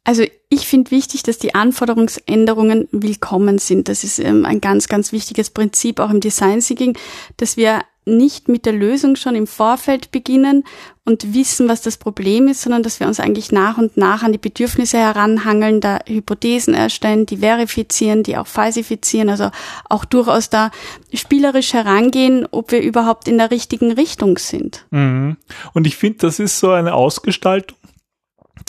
Also 0.05 0.25
ich 0.49 0.67
finde 0.67 0.91
wichtig, 0.91 1.23
dass 1.23 1.39
die 1.39 1.55
Anforderungsänderungen 1.55 2.89
willkommen 2.93 3.59
sind. 3.59 3.89
Das 3.89 4.05
ist 4.05 4.19
ähm, 4.19 4.47
ein 4.47 4.61
ganz, 4.61 4.89
ganz 4.89 5.13
wichtiges 5.13 5.51
Prinzip 5.51 6.01
auch 6.01 6.11
im 6.11 6.21
Design 6.21 6.61
Thinking, 6.61 6.97
dass 7.37 7.57
wir 7.57 7.83
nicht 8.09 8.49
mit 8.49 8.67
der 8.67 8.73
Lösung 8.73 9.17
schon 9.17 9.35
im 9.35 9.47
Vorfeld 9.47 10.11
beginnen 10.11 10.65
und 11.05 11.35
wissen, 11.35 11.69
was 11.69 11.81
das 11.81 11.97
Problem 11.97 12.49
ist, 12.49 12.63
sondern 12.63 12.83
dass 12.83 13.01
wir 13.01 13.07
uns 13.07 13.21
eigentlich 13.21 13.53
nach 13.53 13.79
und 13.79 13.97
nach 13.97 14.23
an 14.23 14.33
die 14.33 14.39
Bedürfnisse 14.39 14.99
heranhangeln, 14.99 15.81
da 15.81 16.01
Hypothesen 16.07 16.75
erstellen, 16.75 17.27
die 17.27 17.39
verifizieren, 17.39 18.23
die 18.23 18.37
auch 18.37 18.47
falsifizieren, 18.47 19.31
also 19.31 19.51
auch 19.89 20.05
durchaus 20.05 20.51
da 20.51 20.71
spielerisch 21.13 21.73
herangehen, 21.73 22.47
ob 22.51 22.73
wir 22.73 22.83
überhaupt 22.83 23.29
in 23.29 23.39
der 23.39 23.51
richtigen 23.51 23.93
Richtung 23.93 24.39
sind. 24.39 24.85
Mhm. 24.91 25.37
Und 25.73 25.87
ich 25.87 25.97
finde, 25.97 26.19
das 26.19 26.39
ist 26.41 26.59
so 26.59 26.71
eine 26.71 26.95
Ausgestaltung, 26.95 27.78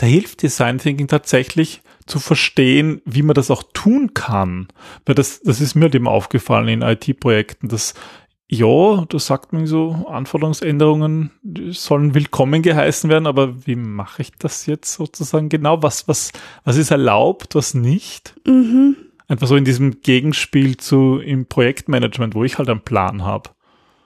da 0.00 0.06
hilft 0.06 0.42
Design 0.42 0.78
Thinking 0.78 1.08
tatsächlich, 1.08 1.82
zu 2.06 2.18
verstehen, 2.18 3.02
wie 3.04 3.22
man 3.22 3.34
das 3.34 3.50
auch 3.50 3.62
tun 3.74 4.14
kann. 4.14 4.68
Weil 5.04 5.14
das, 5.14 5.42
das 5.42 5.60
ist 5.60 5.74
mir 5.74 5.90
dem 5.90 6.08
aufgefallen 6.08 6.68
in 6.68 6.82
IT-Projekten, 6.82 7.68
dass 7.68 7.92
ja, 8.48 9.04
da 9.08 9.18
sagt 9.18 9.52
man 9.52 9.66
so, 9.66 10.06
Anforderungsänderungen 10.08 11.30
sollen 11.70 12.14
willkommen 12.14 12.62
geheißen 12.62 13.10
werden, 13.10 13.26
aber 13.26 13.66
wie 13.66 13.76
mache 13.76 14.22
ich 14.22 14.32
das 14.38 14.64
jetzt 14.64 14.94
sozusagen 14.94 15.50
genau? 15.50 15.82
Was, 15.82 16.08
was, 16.08 16.32
was 16.64 16.78
ist 16.78 16.90
erlaubt, 16.90 17.54
was 17.54 17.74
nicht? 17.74 18.34
Mhm. 18.46 18.96
Einfach 19.28 19.46
so 19.48 19.54
in 19.54 19.66
diesem 19.66 20.00
Gegenspiel 20.00 20.78
zu 20.78 21.18
im 21.18 21.44
Projektmanagement, 21.44 22.34
wo 22.34 22.42
ich 22.42 22.56
halt 22.56 22.70
einen 22.70 22.80
Plan 22.80 23.22
habe. 23.24 23.50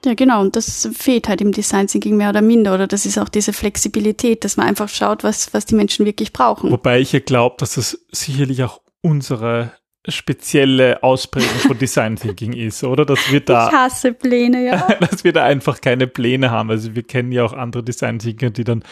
Ja, 0.04 0.14
genau. 0.14 0.40
Und 0.40 0.56
das 0.56 0.88
fehlt 0.92 1.28
halt 1.28 1.40
im 1.40 1.52
Design 1.52 1.86
Thinking 1.86 2.16
mehr 2.16 2.30
oder 2.30 2.42
minder. 2.42 2.74
Oder 2.74 2.86
das 2.86 3.06
ist 3.06 3.18
auch 3.18 3.28
diese 3.28 3.52
Flexibilität, 3.52 4.44
dass 4.44 4.56
man 4.56 4.66
einfach 4.66 4.88
schaut, 4.88 5.24
was, 5.24 5.54
was 5.54 5.66
die 5.66 5.74
Menschen 5.74 6.04
wirklich 6.04 6.32
brauchen. 6.32 6.70
Wobei 6.70 7.00
ich 7.00 7.12
ja 7.12 7.20
glaube, 7.20 7.56
dass 7.58 7.74
das 7.74 8.04
sicherlich 8.12 8.62
auch 8.62 8.80
unsere 9.00 9.72
spezielle 10.06 11.02
Ausprägung 11.02 11.56
von 11.66 11.78
Design 11.78 12.16
Thinking 12.16 12.52
ist, 12.54 12.84
oder? 12.84 13.04
Dass 13.06 13.30
wir 13.30 13.40
da. 13.40 13.68
Ich 13.68 13.74
hasse 13.74 14.12
Pläne, 14.12 14.66
ja. 14.66 14.88
dass 15.00 15.24
wir 15.24 15.32
da 15.32 15.44
einfach 15.44 15.80
keine 15.80 16.06
Pläne 16.06 16.50
haben. 16.50 16.70
Also 16.70 16.94
wir 16.94 17.02
kennen 17.02 17.32
ja 17.32 17.44
auch 17.44 17.52
andere 17.52 17.82
Design 17.82 18.18
Thinker, 18.18 18.50
die 18.50 18.64
dann 18.64 18.82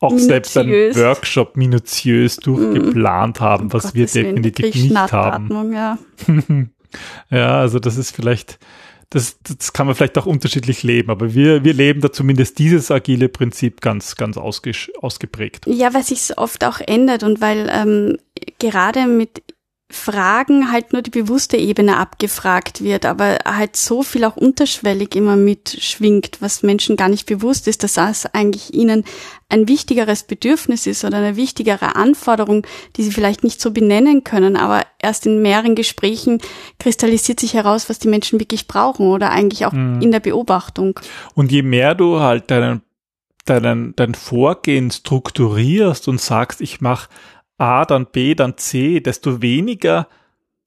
auch 0.00 0.10
minutiös. 0.10 0.28
selbst 0.28 0.56
einen 0.56 0.94
Workshop 0.96 1.56
minutiös 1.56 2.36
durchgeplant 2.36 3.40
mm. 3.40 3.42
haben, 3.42 3.72
was 3.72 3.86
oh 3.86 3.94
wir 3.94 4.06
definitiv 4.06 4.74
nicht 4.74 5.12
haben. 5.12 5.72
Ja. 5.72 5.98
ja, 7.30 7.58
also 7.58 7.78
das 7.78 7.96
ist 7.96 8.16
vielleicht, 8.16 8.58
das, 9.12 9.38
das 9.42 9.72
kann 9.72 9.86
man 9.86 9.94
vielleicht 9.94 10.16
auch 10.16 10.26
unterschiedlich 10.26 10.82
leben, 10.82 11.10
aber 11.10 11.34
wir, 11.34 11.64
wir 11.64 11.74
leben 11.74 12.00
da 12.00 12.10
zumindest 12.10 12.58
dieses 12.58 12.90
agile 12.90 13.28
Prinzip 13.28 13.80
ganz, 13.80 14.16
ganz 14.16 14.36
ausge, 14.36 14.72
ausgeprägt. 15.00 15.66
Ja, 15.66 15.92
weil 15.92 16.02
sich 16.02 16.38
oft 16.38 16.64
auch 16.64 16.80
ändert 16.80 17.22
und 17.22 17.40
weil 17.40 17.70
ähm, 17.70 18.16
gerade 18.58 19.06
mit 19.06 19.42
Fragen 19.92 20.72
halt 20.72 20.92
nur 20.92 21.02
die 21.02 21.10
bewusste 21.10 21.58
Ebene 21.58 21.98
abgefragt 21.98 22.82
wird, 22.82 23.04
aber 23.04 23.38
halt 23.44 23.76
so 23.76 24.02
viel 24.02 24.24
auch 24.24 24.36
unterschwellig 24.36 25.14
immer 25.14 25.36
mitschwingt, 25.36 26.38
was 26.40 26.62
Menschen 26.62 26.96
gar 26.96 27.10
nicht 27.10 27.26
bewusst 27.26 27.68
ist, 27.68 27.82
dass 27.82 27.94
das 27.94 28.26
eigentlich 28.34 28.72
ihnen 28.72 29.04
ein 29.50 29.68
wichtigeres 29.68 30.22
Bedürfnis 30.22 30.86
ist 30.86 31.04
oder 31.04 31.18
eine 31.18 31.36
wichtigere 31.36 31.94
Anforderung, 31.94 32.66
die 32.96 33.02
sie 33.02 33.12
vielleicht 33.12 33.44
nicht 33.44 33.60
so 33.60 33.70
benennen 33.70 34.24
können, 34.24 34.56
aber 34.56 34.82
erst 34.98 35.26
in 35.26 35.42
mehreren 35.42 35.74
Gesprächen 35.74 36.40
kristallisiert 36.78 37.38
sich 37.38 37.52
heraus, 37.52 37.90
was 37.90 37.98
die 37.98 38.08
Menschen 38.08 38.40
wirklich 38.40 38.66
brauchen 38.66 39.08
oder 39.08 39.30
eigentlich 39.30 39.66
auch 39.66 39.72
mhm. 39.72 40.00
in 40.00 40.10
der 40.10 40.20
Beobachtung. 40.20 40.98
Und 41.34 41.52
je 41.52 41.62
mehr 41.62 41.94
du 41.94 42.18
halt 42.18 42.50
deinen 42.50 42.80
deinen, 43.44 43.94
dein 43.96 44.14
Vorgehen 44.14 44.90
strukturierst 44.90 46.08
und 46.08 46.20
sagst, 46.20 46.60
ich 46.60 46.80
mache 46.80 47.08
A, 47.62 47.84
dann 47.84 48.06
B, 48.06 48.34
dann 48.34 48.58
C, 48.58 48.98
desto 48.98 49.40
weniger 49.40 50.08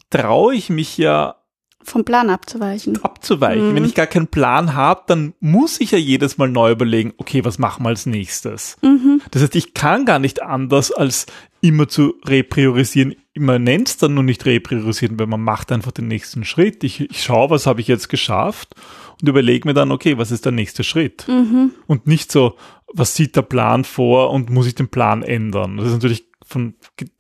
traue 0.09 0.55
ich 0.55 0.69
mich 0.69 0.97
ja 0.97 1.35
vom 1.83 2.03
Plan 2.03 2.31
abzuweichen. 2.31 3.03
Abzuweichen. 3.03 3.71
Mhm. 3.71 3.75
Wenn 3.75 3.85
ich 3.85 3.93
gar 3.93 4.07
keinen 4.07 4.27
Plan 4.27 4.73
habe, 4.73 5.03
dann 5.05 5.33
muss 5.39 5.79
ich 5.79 5.91
ja 5.91 5.99
jedes 5.99 6.39
Mal 6.39 6.49
neu 6.49 6.71
überlegen, 6.71 7.13
okay, 7.17 7.45
was 7.45 7.59
machen 7.59 7.83
wir 7.83 7.89
als 7.89 8.07
nächstes? 8.07 8.77
Mhm. 8.81 9.21
Das 9.29 9.43
heißt, 9.43 9.55
ich 9.55 9.75
kann 9.75 10.05
gar 10.05 10.17
nicht 10.17 10.41
anders, 10.41 10.91
als 10.91 11.27
immer 11.61 11.87
zu 11.87 12.15
repriorisieren. 12.25 13.15
Man 13.37 13.63
nennt 13.63 13.89
es 13.89 13.97
dann 13.97 14.15
nur 14.15 14.23
nicht 14.23 14.45
repriorisieren, 14.45 15.19
weil 15.19 15.27
man 15.27 15.41
macht 15.41 15.71
einfach 15.71 15.91
den 15.91 16.07
nächsten 16.07 16.43
Schritt. 16.43 16.83
Ich, 16.83 17.01
ich 17.01 17.21
schaue, 17.21 17.51
was 17.51 17.67
habe 17.67 17.81
ich 17.81 17.87
jetzt 17.87 18.09
geschafft 18.09 18.73
und 19.21 19.29
überlege 19.29 19.67
mir 19.67 19.75
dann, 19.75 19.91
okay, 19.91 20.17
was 20.17 20.31
ist 20.31 20.45
der 20.45 20.53
nächste 20.53 20.83
Schritt? 20.83 21.27
Mhm. 21.27 21.71
Und 21.85 22.07
nicht 22.07 22.31
so, 22.31 22.55
was 22.93 23.15
sieht 23.15 23.35
der 23.35 23.43
Plan 23.43 23.83
vor 23.83 24.31
und 24.31 24.49
muss 24.49 24.65
ich 24.65 24.75
den 24.75 24.87
Plan 24.87 25.21
ändern? 25.21 25.77
Das 25.77 25.87
ist 25.87 25.93
natürlich 25.93 26.25
von 26.45 26.75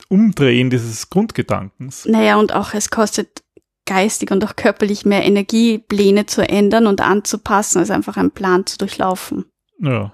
Umdrehen 0.09 0.69
dieses 0.69 1.09
Grundgedankens. 1.09 2.05
Naja, 2.05 2.37
und 2.37 2.53
auch 2.53 2.73
es 2.73 2.89
kostet 2.89 3.43
geistig 3.85 4.31
und 4.31 4.43
auch 4.43 4.55
körperlich 4.55 5.05
mehr 5.05 5.23
Energie, 5.23 5.77
Pläne 5.77 6.25
zu 6.25 6.47
ändern 6.47 6.87
und 6.87 7.01
anzupassen, 7.01 7.79
als 7.79 7.91
einfach 7.91 8.17
einen 8.17 8.31
Plan 8.31 8.65
zu 8.65 8.77
durchlaufen. 8.77 9.45
Ja. 9.79 10.11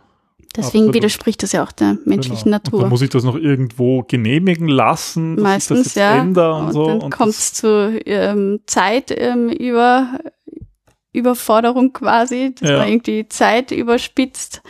Deswegen 0.56 0.86
absolut. 0.86 0.96
widerspricht 0.96 1.44
das 1.44 1.53
ja 1.53 1.63
auch 1.63 1.72
der 1.72 1.98
menschlichen 2.03 2.46
genau. 2.46 2.58
Natur. 2.58 2.74
Und 2.74 2.82
dann 2.82 2.89
muss 2.89 3.01
ich 3.01 3.10
das 3.10 3.24
noch 3.24 3.38
irgendwo 3.38 4.03
genehmigen 4.03 4.68
lassen, 4.68 5.38
dass 5.38 5.44
Meistens, 5.44 5.88
ich 5.88 5.94
das 5.94 5.96
ja. 5.96 6.22
und, 6.22 6.38
und 6.38 6.74
so. 6.74 6.86
Dann 6.88 7.10
kommt 7.10 7.32
es 7.32 7.53
zu 7.53 8.01
ähm, 8.06 8.60
Zeit 8.65 9.13
ähm, 9.15 9.48
über 9.48 10.20
Überforderung 11.13 11.94
quasi, 11.94 12.53
dass 12.60 12.70
ja. 12.70 12.80
man 12.80 12.89
irgendwie 12.89 13.30
Zeit 13.30 13.72
überspitzt 13.72 14.62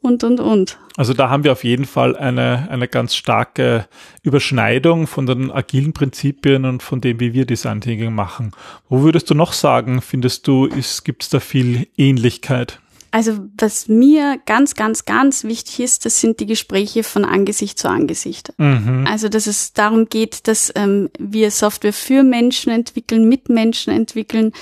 und, 0.00 0.24
und, 0.24 0.40
und. 0.40 0.78
Also 0.96 1.12
da 1.12 1.28
haben 1.30 1.44
wir 1.44 1.52
auf 1.52 1.64
jeden 1.64 1.84
Fall 1.84 2.16
eine, 2.16 2.68
eine 2.70 2.88
ganz 2.88 3.14
starke 3.14 3.86
Überschneidung 4.22 5.06
von 5.06 5.26
den 5.26 5.50
agilen 5.50 5.92
Prinzipien 5.92 6.64
und 6.64 6.82
von 6.82 7.00
dem, 7.00 7.20
wie 7.20 7.32
wir 7.32 7.46
Design 7.46 7.80
Thinking 7.80 8.14
machen. 8.14 8.52
Wo 8.88 9.02
würdest 9.02 9.30
du 9.30 9.34
noch 9.34 9.52
sagen, 9.52 10.00
findest 10.00 10.46
du, 10.46 10.68
gibt 11.04 11.22
es 11.22 11.28
da 11.28 11.40
viel 11.40 11.86
Ähnlichkeit? 11.96 12.80
Also 13.10 13.38
was 13.56 13.88
mir 13.88 14.38
ganz, 14.44 14.74
ganz, 14.74 15.06
ganz 15.06 15.44
wichtig 15.44 15.80
ist, 15.80 16.04
das 16.04 16.20
sind 16.20 16.40
die 16.40 16.46
Gespräche 16.46 17.02
von 17.02 17.24
Angesicht 17.24 17.78
zu 17.78 17.88
Angesicht. 17.88 18.52
Mhm. 18.58 19.06
Also 19.08 19.28
dass 19.28 19.46
es 19.46 19.72
darum 19.72 20.08
geht, 20.10 20.46
dass 20.46 20.70
ähm, 20.74 21.08
wir 21.18 21.50
Software 21.50 21.94
für 21.94 22.22
Menschen 22.22 22.70
entwickeln, 22.70 23.26
mit 23.28 23.48
Menschen 23.48 23.94
entwickeln 23.94 24.52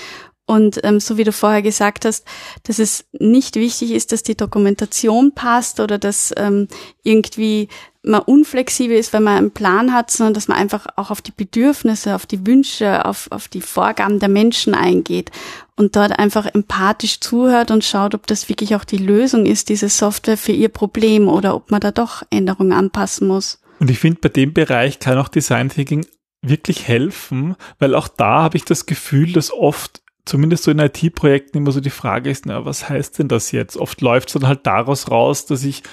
und 0.47 0.79
ähm, 0.83 1.01
so 1.01 1.17
wie 1.17 1.25
du 1.25 1.33
vorher 1.33 1.61
gesagt 1.61 2.05
hast, 2.05 2.25
dass 2.63 2.79
es 2.79 3.05
nicht 3.11 3.57
wichtig 3.57 3.91
ist, 3.91 4.13
dass 4.13 4.23
die 4.23 4.37
Dokumentation 4.37 5.33
passt 5.33 5.81
oder 5.81 5.97
dass 5.97 6.33
ähm, 6.37 6.69
irgendwie 7.03 7.67
man 8.01 8.21
unflexibel 8.21 8.95
ist, 8.95 9.11
wenn 9.11 9.23
man 9.23 9.37
einen 9.37 9.51
Plan 9.51 9.93
hat, 9.93 10.09
sondern 10.09 10.33
dass 10.33 10.47
man 10.47 10.57
einfach 10.57 10.87
auch 10.95 11.11
auf 11.11 11.21
die 11.21 11.33
Bedürfnisse, 11.35 12.15
auf 12.15 12.25
die 12.25 12.47
Wünsche, 12.47 13.03
auf, 13.03 13.27
auf 13.29 13.49
die 13.49 13.59
Vorgaben 13.59 14.19
der 14.19 14.29
Menschen 14.29 14.73
eingeht 14.73 15.31
und 15.75 15.97
dort 15.97 16.17
einfach 16.17 16.45
empathisch 16.45 17.19
zuhört 17.19 17.69
und 17.69 17.83
schaut, 17.83 18.15
ob 18.15 18.25
das 18.25 18.47
wirklich 18.47 18.73
auch 18.73 18.85
die 18.85 18.97
Lösung 18.97 19.45
ist, 19.45 19.67
diese 19.67 19.89
Software 19.89 20.37
für 20.37 20.53
ihr 20.53 20.69
Problem 20.69 21.27
oder 21.27 21.55
ob 21.55 21.71
man 21.71 21.81
da 21.81 21.91
doch 21.91 22.23
Änderungen 22.29 22.71
anpassen 22.71 23.27
muss. 23.27 23.59
Und 23.79 23.91
ich 23.91 23.99
finde, 23.99 24.21
bei 24.21 24.29
dem 24.29 24.53
Bereich 24.53 24.99
kann 24.99 25.17
auch 25.17 25.27
Design 25.27 25.67
Thinking 25.67 26.05
wirklich 26.41 26.87
helfen, 26.87 27.57
weil 27.79 27.95
auch 27.95 28.07
da 28.07 28.43
habe 28.43 28.55
ich 28.55 28.63
das 28.63 28.85
Gefühl, 28.85 29.33
dass 29.33 29.51
oft 29.51 30.01
zumindest 30.27 30.63
so 30.63 30.71
in 30.71 30.79
IT-Projekten 30.79 31.57
immer 31.57 31.71
so 31.71 31.79
die 31.79 31.89
Frage 31.89 32.29
ist, 32.29 32.45
na, 32.45 32.65
was 32.65 32.89
heißt 32.89 33.19
denn 33.19 33.27
das 33.27 33.51
jetzt? 33.51 33.77
Oft 33.77 34.01
läuft 34.01 34.29
es 34.29 34.33
dann 34.33 34.47
halt 34.47 34.65
daraus 34.65 35.09
raus, 35.09 35.45
dass 35.45 35.63
ich, 35.63 35.83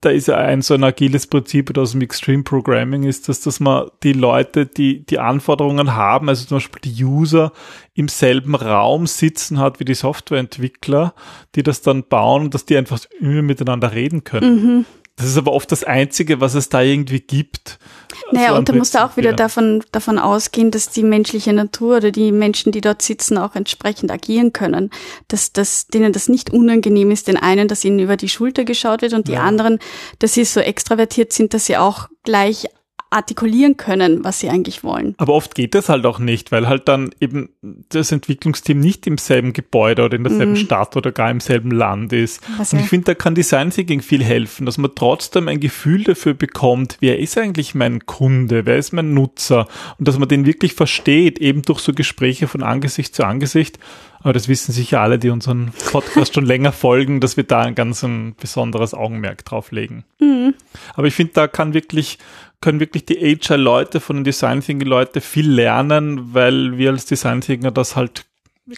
da 0.00 0.10
ist 0.10 0.28
ja 0.28 0.36
ein 0.36 0.60
so 0.60 0.74
ein 0.74 0.84
agiles 0.84 1.26
Prinzip 1.26 1.76
aus 1.78 1.92
dem 1.92 2.02
Extreme 2.02 2.42
Programming 2.42 3.04
ist, 3.04 3.28
dass, 3.28 3.40
dass 3.40 3.60
man 3.60 3.88
die 4.02 4.12
Leute, 4.12 4.66
die 4.66 5.06
die 5.06 5.18
Anforderungen 5.18 5.94
haben, 5.94 6.28
also 6.28 6.44
zum 6.46 6.56
Beispiel 6.56 6.92
die 6.92 7.04
User 7.04 7.52
im 7.94 8.08
selben 8.08 8.54
Raum 8.54 9.06
sitzen 9.06 9.58
hat 9.58 9.80
wie 9.80 9.84
die 9.84 9.94
Softwareentwickler, 9.94 11.14
die 11.54 11.62
das 11.62 11.80
dann 11.80 12.04
bauen, 12.04 12.50
dass 12.50 12.66
die 12.66 12.76
einfach 12.76 13.00
miteinander 13.20 13.92
reden 13.92 14.24
können. 14.24 14.54
Mhm. 14.54 14.84
Das 15.16 15.26
ist 15.26 15.36
aber 15.36 15.52
oft 15.52 15.70
das 15.70 15.84
Einzige, 15.84 16.40
was 16.40 16.54
es 16.54 16.68
da 16.68 16.80
irgendwie 16.82 17.20
gibt. 17.20 17.78
Naja, 18.32 18.56
und 18.56 18.68
da 18.68 18.72
musst 18.72 18.94
du 18.94 18.98
auch 19.04 19.16
wieder 19.16 19.30
Prinzip, 19.30 19.36
davon, 19.36 19.84
davon 19.92 20.18
ausgehen, 20.18 20.70
dass 20.70 20.90
die 20.90 21.02
menschliche 21.02 21.52
Natur 21.52 21.98
oder 21.98 22.10
die 22.10 22.32
Menschen, 22.32 22.72
die 22.72 22.80
dort 22.80 23.02
sitzen, 23.02 23.38
auch 23.38 23.54
entsprechend 23.54 24.10
agieren 24.10 24.52
können. 24.52 24.90
Dass, 25.28 25.52
dass 25.52 25.86
denen 25.86 26.12
das 26.12 26.28
nicht 26.28 26.50
unangenehm 26.50 27.10
ist, 27.10 27.28
den 27.28 27.36
einen, 27.36 27.68
dass 27.68 27.84
ihnen 27.84 27.98
über 27.98 28.16
die 28.16 28.28
Schulter 28.28 28.64
geschaut 28.64 29.02
wird 29.02 29.12
und 29.12 29.28
die 29.28 29.32
Ja. 29.32 29.42
anderen, 29.42 29.78
dass 30.18 30.34
sie 30.34 30.44
so 30.44 30.60
extravertiert 30.60 31.32
sind, 31.32 31.54
dass 31.54 31.66
sie 31.66 31.76
auch 31.76 32.08
gleich 32.24 32.66
artikulieren 33.12 33.76
können, 33.76 34.24
was 34.24 34.40
sie 34.40 34.48
eigentlich 34.48 34.82
wollen. 34.84 35.14
Aber 35.18 35.34
oft 35.34 35.54
geht 35.54 35.74
das 35.74 35.88
halt 35.88 36.04
auch 36.06 36.18
nicht, 36.18 36.50
weil 36.52 36.68
halt 36.68 36.88
dann 36.88 37.10
eben 37.20 37.50
das 37.90 38.10
Entwicklungsteam 38.12 38.80
nicht 38.80 39.06
im 39.06 39.18
selben 39.18 39.52
Gebäude 39.52 40.04
oder 40.04 40.16
in 40.16 40.24
derselben 40.24 40.52
Mhm. 40.52 40.56
Stadt 40.56 40.96
oder 40.96 41.12
gar 41.12 41.30
im 41.30 41.40
selben 41.40 41.70
Land 41.70 42.12
ist. 42.12 42.40
Was 42.58 42.72
Und 42.72 42.78
ja- 42.80 42.84
ich 42.84 42.90
finde, 42.90 43.04
da 43.06 43.14
kann 43.14 43.34
Design 43.34 43.70
Thinking 43.70 44.00
viel 44.02 44.24
helfen, 44.24 44.66
dass 44.66 44.78
man 44.78 44.90
trotzdem 44.94 45.48
ein 45.48 45.60
Gefühl 45.60 46.04
dafür 46.04 46.34
bekommt, 46.34 46.96
wer 47.00 47.18
ist 47.18 47.36
eigentlich 47.38 47.74
mein 47.74 48.06
Kunde, 48.06 48.66
wer 48.66 48.76
ist 48.76 48.92
mein 48.92 49.14
Nutzer 49.14 49.68
und 49.98 50.08
dass 50.08 50.18
man 50.18 50.28
den 50.28 50.46
wirklich 50.46 50.74
versteht, 50.74 51.38
eben 51.38 51.62
durch 51.62 51.80
so 51.80 51.92
Gespräche 51.92 52.48
von 52.48 52.62
Angesicht 52.62 53.14
zu 53.14 53.24
Angesicht. 53.24 53.78
Aber 54.24 54.32
das 54.32 54.46
wissen 54.48 54.70
sicher 54.70 55.00
alle, 55.00 55.18
die 55.18 55.30
unseren 55.30 55.72
Podcast 55.90 56.34
schon 56.34 56.46
länger 56.46 56.70
folgen, 56.70 57.18
dass 57.20 57.36
wir 57.36 57.42
da 57.44 57.62
ein 57.62 57.74
ganz 57.74 58.04
ein 58.04 58.36
besonderes 58.40 58.94
Augenmerk 58.94 59.44
drauf 59.44 59.72
legen. 59.72 60.04
Mhm. 60.20 60.54
Aber 60.94 61.08
ich 61.08 61.14
finde, 61.14 61.32
da 61.34 61.48
kann 61.48 61.74
wirklich, 61.74 62.18
können 62.62 62.80
wirklich 62.80 63.04
die 63.04 63.16
HR-Leute 63.16 64.00
von 64.00 64.16
den 64.16 64.24
Design 64.24 64.62
Thinking-Leute 64.62 65.20
viel 65.20 65.50
lernen, 65.50 66.32
weil 66.32 66.78
wir 66.78 66.90
als 66.90 67.04
Design 67.04 67.42
Thinker 67.42 67.70
das 67.70 67.96
halt 67.96 68.24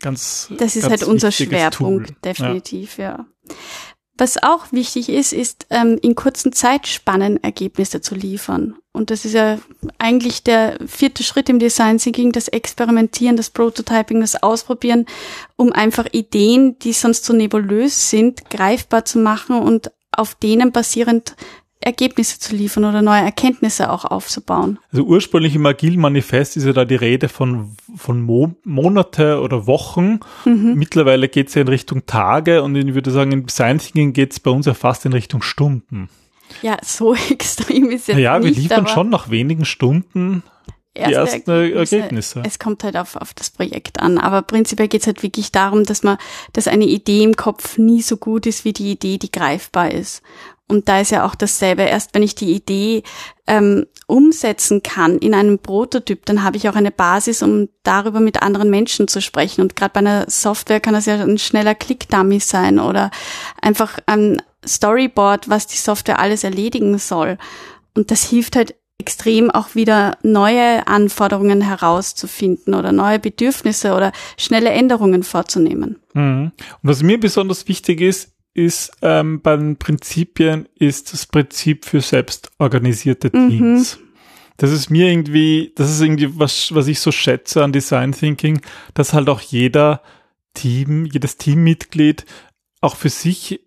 ganz. 0.00 0.48
Das 0.58 0.74
ist 0.74 0.82
ganz 0.82 1.02
halt 1.02 1.04
unser 1.04 1.30
Schwerpunkt, 1.30 2.08
Tool. 2.08 2.16
definitiv, 2.24 2.98
ja. 2.98 3.26
Was 4.16 4.40
auch 4.40 4.70
wichtig 4.70 5.08
ist, 5.08 5.32
ist 5.32 5.66
ähm, 5.70 5.98
in 6.00 6.14
kurzen 6.14 6.52
Zeitspannen 6.52 7.42
Ergebnisse 7.42 8.00
zu 8.00 8.14
liefern. 8.14 8.76
Und 8.92 9.10
das 9.10 9.24
ist 9.24 9.32
ja 9.32 9.58
eigentlich 9.98 10.44
der 10.44 10.78
vierte 10.86 11.24
Schritt 11.24 11.48
im 11.48 11.58
Design 11.58 11.98
Thinking, 11.98 12.30
das 12.30 12.46
Experimentieren, 12.46 13.36
das 13.36 13.50
Prototyping, 13.50 14.20
das 14.20 14.40
Ausprobieren, 14.40 15.06
um 15.56 15.72
einfach 15.72 16.06
Ideen, 16.12 16.78
die 16.78 16.92
sonst 16.92 17.24
so 17.24 17.32
nebulös 17.32 18.08
sind, 18.08 18.48
greifbar 18.50 19.04
zu 19.04 19.18
machen 19.18 19.58
und 19.58 19.90
auf 20.12 20.36
denen 20.36 20.70
basierend 20.70 21.34
Ergebnisse 21.84 22.38
zu 22.38 22.54
liefern 22.54 22.84
oder 22.84 23.02
neue 23.02 23.20
Erkenntnisse 23.20 23.90
auch 23.90 24.04
aufzubauen. 24.04 24.78
Also 24.92 25.04
ursprünglich 25.04 25.54
im 25.54 25.66
Agile 25.66 25.98
Manifest 25.98 26.56
ist 26.56 26.64
ja 26.64 26.72
da 26.72 26.84
die 26.84 26.94
Rede 26.94 27.28
von, 27.28 27.76
von 27.96 28.22
Mo 28.22 28.54
Monate 28.64 29.40
oder 29.40 29.66
Wochen. 29.66 30.20
Mhm. 30.44 30.74
Mittlerweile 30.76 31.28
geht 31.28 31.48
es 31.48 31.54
ja 31.54 31.62
in 31.62 31.68
Richtung 31.68 32.06
Tage 32.06 32.62
und 32.62 32.74
ich 32.74 32.94
würde 32.94 33.10
sagen, 33.10 33.32
im 33.32 33.46
Design 33.46 33.78
Thinking 33.78 34.12
geht 34.12 34.32
es 34.32 34.40
bei 34.40 34.50
uns 34.50 34.66
ja 34.66 34.74
fast 34.74 35.04
in 35.04 35.12
Richtung 35.12 35.42
Stunden. 35.42 36.08
Ja, 36.62 36.78
so 36.82 37.14
extrem 37.30 37.90
ist 37.90 38.08
jetzt 38.08 38.18
Ja, 38.18 38.42
wir 38.42 38.50
nicht, 38.50 38.60
liefern 38.60 38.80
aber 38.80 38.88
schon 38.88 39.10
nach 39.10 39.30
wenigen 39.30 39.64
Stunden 39.64 40.42
die 40.96 41.12
ersten 41.12 41.50
Ergebnisse. 41.50 42.42
Es 42.46 42.58
kommt 42.58 42.84
halt 42.84 42.96
auf, 42.96 43.16
auf 43.16 43.34
das 43.34 43.50
Projekt 43.50 44.00
an. 44.00 44.18
Aber 44.18 44.42
prinzipiell 44.42 44.88
geht 44.88 45.00
es 45.00 45.06
halt 45.06 45.22
wirklich 45.22 45.50
darum, 45.50 45.84
dass 45.84 46.02
man, 46.02 46.18
dass 46.52 46.68
eine 46.68 46.84
Idee 46.84 47.24
im 47.24 47.36
Kopf 47.36 47.78
nie 47.78 48.02
so 48.02 48.16
gut 48.16 48.46
ist 48.46 48.64
wie 48.64 48.72
die 48.72 48.92
Idee, 48.92 49.18
die 49.18 49.32
greifbar 49.32 49.90
ist. 49.90 50.22
Und 50.68 50.88
da 50.88 51.00
ist 51.00 51.10
ja 51.10 51.26
auch 51.26 51.34
dasselbe. 51.34 51.82
Erst 51.82 52.14
wenn 52.14 52.22
ich 52.22 52.34
die 52.34 52.52
Idee 52.52 53.02
ähm, 53.46 53.86
umsetzen 54.06 54.82
kann 54.82 55.18
in 55.18 55.34
einem 55.34 55.58
Prototyp, 55.58 56.24
dann 56.26 56.42
habe 56.42 56.56
ich 56.56 56.68
auch 56.68 56.74
eine 56.74 56.90
Basis, 56.90 57.42
um 57.42 57.68
darüber 57.82 58.20
mit 58.20 58.42
anderen 58.42 58.70
Menschen 58.70 59.06
zu 59.08 59.20
sprechen. 59.20 59.60
Und 59.60 59.76
gerade 59.76 59.92
bei 59.92 60.00
einer 60.00 60.24
Software 60.28 60.80
kann 60.80 60.94
das 60.94 61.06
ja 61.06 61.22
ein 61.22 61.38
schneller 61.38 61.74
Click-Dummy 61.74 62.40
sein 62.40 62.78
oder 62.78 63.10
einfach 63.60 63.98
ein 64.06 64.40
Storyboard, 64.66 65.48
was 65.48 65.66
die 65.66 65.76
Software 65.76 66.18
alles 66.18 66.44
erledigen 66.44 66.96
soll. 66.98 67.36
Und 67.94 68.10
das 68.10 68.24
hilft 68.24 68.56
halt 68.56 68.74
extrem 68.98 69.50
auch 69.50 69.74
wieder 69.74 70.16
neue 70.22 70.86
Anforderungen 70.86 71.60
herauszufinden 71.60 72.74
oder 72.74 72.92
neue 72.92 73.18
Bedürfnisse 73.18 73.94
oder 73.94 74.12
schnelle 74.38 74.70
Änderungen 74.70 75.22
vorzunehmen. 75.24 75.98
Mhm. 76.14 76.52
Und 76.54 76.78
was 76.82 77.02
mir 77.02 77.18
besonders 77.20 77.68
wichtig 77.68 78.00
ist, 78.00 78.33
ist 78.54 78.92
ähm, 79.02 79.40
bei 79.42 79.56
den 79.56 79.76
Prinzipien 79.76 80.68
ist 80.76 81.12
das 81.12 81.26
Prinzip 81.26 81.84
für 81.84 82.00
selbstorganisierte 82.00 83.30
Mhm. 83.36 83.50
Teams. 83.50 83.98
Das 84.56 84.70
ist 84.70 84.88
mir 84.88 85.10
irgendwie, 85.10 85.72
das 85.74 85.90
ist 85.90 86.00
irgendwie 86.00 86.38
was, 86.38 86.72
was 86.72 86.86
ich 86.86 87.00
so 87.00 87.10
schätze 87.10 87.64
an 87.64 87.72
Design 87.72 88.12
Thinking, 88.12 88.60
dass 88.94 89.12
halt 89.12 89.28
auch 89.28 89.40
jeder 89.40 90.00
Team, 90.54 91.04
jedes 91.06 91.36
Teammitglied 91.36 92.24
auch 92.80 92.94
für 92.94 93.08
sich 93.08 93.60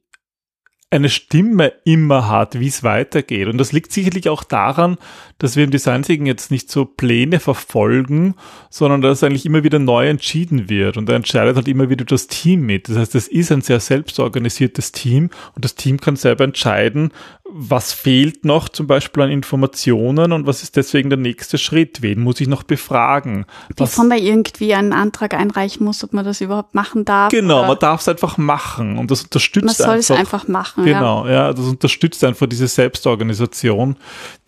eine 0.89 1.09
Stimme 1.09 1.73
immer 1.83 2.29
hat, 2.29 2.59
wie 2.61 2.67
es 2.67 2.81
weitergeht. 2.81 3.49
Und 3.49 3.57
das 3.57 3.73
liegt 3.73 3.91
sicherlich 3.91 4.29
auch 4.29 4.43
daran, 4.43 4.97
dass 5.37 5.57
wir 5.57 5.65
im 5.65 5.71
Design 5.71 6.03
Thinking 6.03 6.27
jetzt 6.27 6.49
nicht 6.49 6.71
so 6.71 6.85
Pläne 6.85 7.41
verfolgen, 7.41 8.35
sondern 8.69 9.01
dass 9.01 9.21
eigentlich 9.21 9.45
immer 9.45 9.65
wieder 9.65 9.79
neu 9.79 10.07
entschieden 10.07 10.69
wird. 10.69 10.95
Und 10.95 11.09
da 11.09 11.13
entscheidet 11.13 11.57
halt 11.57 11.67
immer 11.67 11.89
wieder 11.89 12.05
das 12.05 12.27
Team 12.27 12.61
mit. 12.61 12.87
Das 12.87 12.95
heißt, 12.95 13.15
es 13.15 13.27
ist 13.27 13.51
ein 13.51 13.61
sehr 13.61 13.81
selbstorganisiertes 13.81 14.93
Team 14.93 15.29
und 15.55 15.65
das 15.65 15.75
Team 15.75 15.99
kann 15.99 16.15
selber 16.15 16.45
entscheiden, 16.45 17.11
was 17.51 17.93
fehlt 17.93 18.45
noch 18.45 18.69
zum 18.69 18.87
Beispiel 18.87 19.23
an 19.23 19.31
Informationen 19.31 20.31
und 20.31 20.45
was 20.45 20.63
ist 20.63 20.75
deswegen 20.75 21.09
der 21.09 21.17
nächste 21.17 21.57
Schritt? 21.57 22.01
Wen 22.01 22.21
muss 22.21 22.39
ich 22.39 22.47
noch 22.47 22.63
befragen? 22.63 23.45
Bevor 23.75 24.05
man 24.05 24.19
irgendwie 24.19 24.73
einen 24.73 24.93
Antrag 24.93 25.33
einreichen 25.33 25.85
muss, 25.85 26.03
ob 26.03 26.13
man 26.13 26.25
das 26.25 26.41
überhaupt 26.41 26.75
machen 26.75 27.05
darf. 27.05 27.31
genau, 27.31 27.65
man 27.65 27.79
darf 27.79 28.01
es 28.01 28.07
einfach 28.07 28.37
machen 28.37 28.97
und 28.97 29.09
das 29.11 29.23
unterstützt 29.23 29.65
man 29.65 29.75
soll 29.75 29.97
es 29.97 30.11
einfach 30.11 30.27
einfach 30.27 30.47
machen. 30.47 30.87
Ja. 30.87 30.99
Genau, 30.99 31.27
ja. 31.27 31.53
das 31.53 31.65
unterstützt 31.65 32.23
einfach 32.23 32.47
diese 32.47 32.67
Selbstorganisation, 32.67 33.95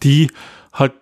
die 0.03 0.29
halt 0.73 0.93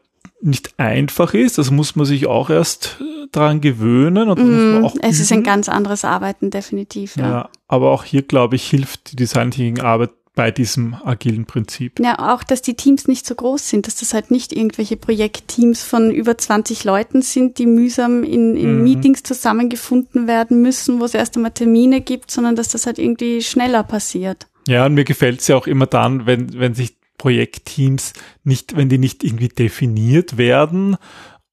nicht 0.41 0.79
einfach 0.79 1.33
ist. 1.33 1.57
Das 1.57 1.71
muss 1.71 1.95
man 1.95 2.05
sich 2.05 2.27
auch 2.27 2.49
erst 2.49 2.97
äh, 2.99 3.27
dran 3.31 3.62
gewöhnen 3.62 4.29
und 4.29 4.39
das 4.39 4.45
muss 4.45 4.55
man 4.55 4.86
auch 4.86 4.95
es 5.01 5.19
ist 5.19 5.31
ein 5.31 5.39
üben. 5.39 5.45
ganz 5.45 5.69
anderes 5.69 6.05
Arbeiten, 6.05 6.51
definitiv. 6.51 7.17
Ja. 7.17 7.29
ja. 7.29 7.49
Aber 7.67 7.91
auch 7.91 8.03
hier, 8.03 8.21
glaube 8.21 8.55
ich, 8.55 8.69
hilft 8.69 9.12
die 9.12 9.15
Design 9.15 9.51
Thinking 9.51 9.83
Arbeit 9.83 10.12
bei 10.38 10.52
diesem 10.52 10.93
agilen 10.93 11.45
Prinzip. 11.45 12.00
Ja, 12.00 12.34
auch, 12.34 12.43
dass 12.43 12.62
die 12.62 12.76
Teams 12.76 13.08
nicht 13.08 13.26
so 13.26 13.34
groß 13.34 13.69
sind, 13.69 13.88
dass 13.88 13.95
das 13.95 14.13
halt 14.13 14.30
nicht 14.30 14.54
irgendwelche 14.54 14.95
Projektteams 14.95 15.82
von 15.82 16.12
über 16.12 16.38
20 16.38 16.84
Leuten 16.84 17.23
sind, 17.23 17.58
die 17.58 17.65
mühsam 17.65 18.23
in, 18.23 18.56
in 18.56 18.78
Mhm. 18.78 18.84
Meetings 18.84 19.23
zusammengefunden 19.23 20.28
werden 20.28 20.62
müssen, 20.62 21.00
wo 21.00 21.06
es 21.06 21.15
erst 21.15 21.36
einmal 21.36 21.52
Termine 21.52 22.02
gibt, 22.02 22.30
sondern 22.30 22.56
dass 22.56 22.69
das 22.69 22.86
halt 22.86 23.00
irgendwie 23.00 23.41
schneller 23.41 23.82
passiert. 23.82 24.45
Ja, 24.67 24.86
und 24.86 24.93
mir 24.93 25.06
gefällt 25.06 25.41
es 25.41 25.47
ja 25.47 25.56
auch 25.56 25.65
immer 25.65 25.88
dann, 25.88 26.28
wenn, 26.28 26.54
wenn 26.60 26.76
sich 26.76 26.97
Projektteams 27.17 28.13
nicht, 28.43 28.78
wenn 28.78 28.89
die 28.89 29.00
nicht 29.00 29.23
irgendwie 29.23 29.47
definiert 29.47 30.38
werden 30.38 30.97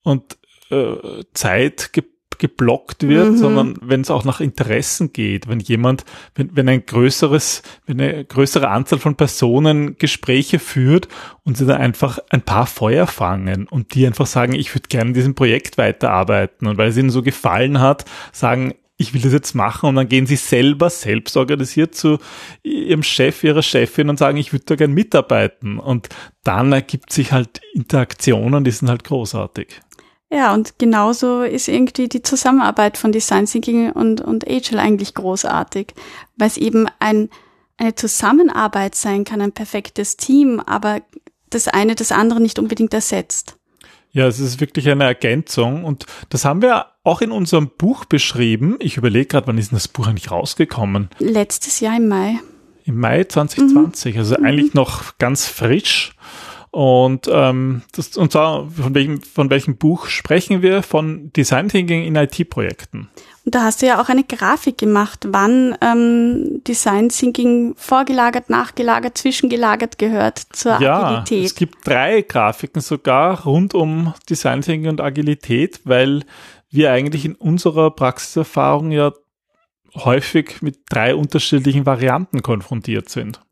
und 0.02 0.36
äh, 0.70 1.24
Zeit 1.32 1.94
ge 1.94 2.04
geblockt 2.38 3.08
wird, 3.08 3.32
Mhm. 3.32 3.36
sondern 3.36 3.76
wenn 3.80 4.00
es 4.00 4.10
auch 4.10 4.24
nach 4.24 4.40
Interessen 4.40 5.12
geht, 5.12 5.48
wenn 5.48 5.60
jemand, 5.60 6.04
wenn, 6.34 6.54
wenn 6.56 6.68
ein 6.68 6.84
größeres, 6.86 7.62
wenn 7.86 8.00
eine 8.00 8.24
größere 8.24 8.68
Anzahl 8.68 8.98
von 8.98 9.16
Personen 9.16 9.96
Gespräche 9.98 10.58
führt 10.58 11.08
und 11.44 11.56
sie 11.56 11.66
dann 11.66 11.80
einfach 11.80 12.18
ein 12.30 12.42
paar 12.42 12.66
Feuer 12.66 13.06
fangen 13.06 13.66
und 13.68 13.94
die 13.94 14.06
einfach 14.06 14.26
sagen, 14.26 14.54
ich 14.54 14.74
würde 14.74 14.88
gerne 14.88 15.08
in 15.10 15.14
diesem 15.14 15.34
Projekt 15.34 15.78
weiterarbeiten 15.78 16.66
und 16.66 16.78
weil 16.78 16.88
es 16.88 16.96
ihnen 16.96 17.10
so 17.10 17.22
gefallen 17.22 17.80
hat, 17.80 18.04
sagen, 18.32 18.74
ich 18.96 19.12
will 19.12 19.20
das 19.22 19.32
jetzt 19.32 19.54
machen 19.54 19.88
und 19.88 19.96
dann 19.96 20.08
gehen 20.08 20.26
sie 20.26 20.36
selber 20.36 20.88
selbst 20.88 21.36
organisiert 21.36 21.96
zu 21.96 22.18
ihrem 22.62 23.02
Chef, 23.02 23.42
ihrer 23.42 23.62
Chefin 23.62 24.08
und 24.08 24.20
sagen, 24.20 24.36
ich 24.38 24.52
würde 24.52 24.66
da 24.66 24.76
gern 24.76 24.92
mitarbeiten. 24.92 25.80
Und 25.80 26.10
dann 26.44 26.72
ergibt 26.72 27.12
sich 27.12 27.32
halt 27.32 27.60
Interaktionen, 27.72 28.62
die 28.62 28.70
sind 28.70 28.88
halt 28.88 29.02
großartig. 29.02 29.80
Ja, 30.34 30.52
und 30.52 30.80
genauso 30.80 31.42
ist 31.42 31.68
irgendwie 31.68 32.08
die 32.08 32.22
Zusammenarbeit 32.22 32.98
von 32.98 33.12
Design 33.12 33.46
Thinking 33.46 33.92
und, 33.92 34.20
und 34.20 34.50
Agile 34.50 34.80
eigentlich 34.80 35.14
großartig, 35.14 35.94
weil 36.36 36.48
es 36.48 36.56
eben 36.56 36.88
ein, 36.98 37.30
eine 37.76 37.94
Zusammenarbeit 37.94 38.96
sein 38.96 39.22
kann, 39.22 39.40
ein 39.40 39.52
perfektes 39.52 40.16
Team, 40.16 40.58
aber 40.58 41.02
das 41.50 41.68
eine 41.68 41.94
das 41.94 42.10
andere 42.10 42.40
nicht 42.40 42.58
unbedingt 42.58 42.92
ersetzt. 42.92 43.58
Ja, 44.10 44.26
es 44.26 44.40
ist 44.40 44.60
wirklich 44.60 44.88
eine 44.88 45.04
Ergänzung 45.04 45.84
und 45.84 46.06
das 46.30 46.44
haben 46.44 46.62
wir 46.62 46.86
auch 47.04 47.20
in 47.20 47.30
unserem 47.30 47.68
Buch 47.68 48.04
beschrieben. 48.04 48.74
Ich 48.80 48.96
überlege 48.96 49.26
gerade, 49.26 49.46
wann 49.46 49.58
ist 49.58 49.70
denn 49.70 49.76
das 49.76 49.86
Buch 49.86 50.08
eigentlich 50.08 50.32
rausgekommen? 50.32 51.10
Letztes 51.20 51.78
Jahr 51.78 51.96
im 51.96 52.08
Mai. 52.08 52.40
Im 52.84 52.98
Mai 52.98 53.22
2020, 53.22 54.14
mhm. 54.14 54.18
also 54.18 54.36
mhm. 54.36 54.44
eigentlich 54.44 54.74
noch 54.74 55.16
ganz 55.18 55.46
frisch. 55.46 56.16
Und, 56.74 57.30
ähm, 57.32 57.82
das, 57.92 58.16
und 58.16 58.32
zwar 58.32 58.68
von 58.68 58.96
welchem, 58.96 59.22
von 59.22 59.48
welchem 59.48 59.76
Buch 59.76 60.06
sprechen 60.06 60.60
wir? 60.60 60.82
Von 60.82 61.32
Design 61.32 61.68
Thinking 61.68 62.02
in 62.02 62.16
IT-Projekten. 62.16 63.08
Und 63.44 63.54
da 63.54 63.62
hast 63.62 63.80
du 63.80 63.86
ja 63.86 64.02
auch 64.02 64.08
eine 64.08 64.24
Grafik 64.24 64.76
gemacht, 64.76 65.28
wann 65.30 65.76
ähm, 65.80 66.62
Design 66.66 67.10
Thinking 67.10 67.74
vorgelagert, 67.76 68.50
nachgelagert, 68.50 69.16
zwischengelagert 69.16 69.98
gehört 69.98 70.40
zur 70.50 70.80
ja, 70.80 71.00
Agilität. 71.00 71.44
Es 71.44 71.54
gibt 71.54 71.86
drei 71.86 72.22
Grafiken 72.22 72.82
sogar 72.82 73.44
rund 73.44 73.72
um 73.74 74.12
Design 74.28 74.62
Thinking 74.62 74.90
und 74.90 75.00
Agilität, 75.00 75.80
weil 75.84 76.24
wir 76.70 76.90
eigentlich 76.90 77.24
in 77.24 77.36
unserer 77.36 77.92
Praxiserfahrung 77.92 78.90
ja 78.90 79.12
häufig 79.94 80.60
mit 80.60 80.80
drei 80.88 81.14
unterschiedlichen 81.14 81.86
Varianten 81.86 82.42
konfrontiert 82.42 83.10
sind. 83.10 83.43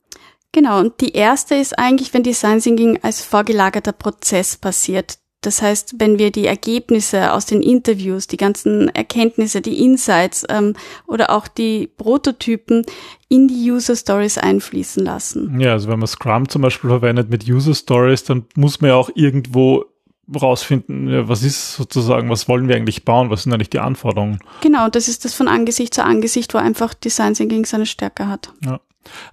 Genau, 0.52 0.80
und 0.80 1.00
die 1.00 1.12
erste 1.12 1.54
ist 1.54 1.78
eigentlich, 1.78 2.12
wenn 2.12 2.22
Design 2.22 2.60
Thinking 2.60 2.98
als 3.02 3.22
vorgelagerter 3.22 3.92
Prozess 3.92 4.56
passiert. 4.56 5.18
Das 5.42 5.60
heißt, 5.60 5.96
wenn 5.98 6.20
wir 6.20 6.30
die 6.30 6.46
Ergebnisse 6.46 7.32
aus 7.32 7.46
den 7.46 7.62
Interviews, 7.62 8.28
die 8.28 8.36
ganzen 8.36 8.88
Erkenntnisse, 8.90 9.60
die 9.60 9.82
Insights 9.84 10.46
ähm, 10.48 10.74
oder 11.08 11.30
auch 11.30 11.48
die 11.48 11.88
Prototypen 11.88 12.86
in 13.28 13.48
die 13.48 13.72
User 13.72 13.96
Stories 13.96 14.38
einfließen 14.38 15.04
lassen. 15.04 15.58
Ja, 15.58 15.72
also 15.72 15.88
wenn 15.88 15.98
man 15.98 16.06
Scrum 16.06 16.48
zum 16.48 16.62
Beispiel 16.62 16.90
verwendet 16.90 17.28
mit 17.28 17.48
User 17.48 17.74
Stories, 17.74 18.22
dann 18.22 18.44
muss 18.54 18.80
man 18.80 18.90
ja 18.90 18.94
auch 18.94 19.10
irgendwo 19.16 19.86
rausfinden, 20.40 21.28
was 21.28 21.42
ist 21.42 21.74
sozusagen, 21.74 22.30
was 22.30 22.48
wollen 22.48 22.68
wir 22.68 22.76
eigentlich 22.76 23.04
bauen, 23.04 23.28
was 23.28 23.42
sind 23.42 23.52
eigentlich 23.52 23.70
die 23.70 23.80
Anforderungen. 23.80 24.38
Genau, 24.60 24.88
das 24.88 25.08
ist 25.08 25.24
das 25.24 25.34
von 25.34 25.48
Angesicht 25.48 25.92
zu 25.92 26.04
Angesicht, 26.04 26.54
wo 26.54 26.58
einfach 26.58 26.94
Design 26.94 27.34
Thinking 27.34 27.64
seine 27.64 27.86
Stärke 27.86 28.28
hat. 28.28 28.52
Ja. 28.64 28.80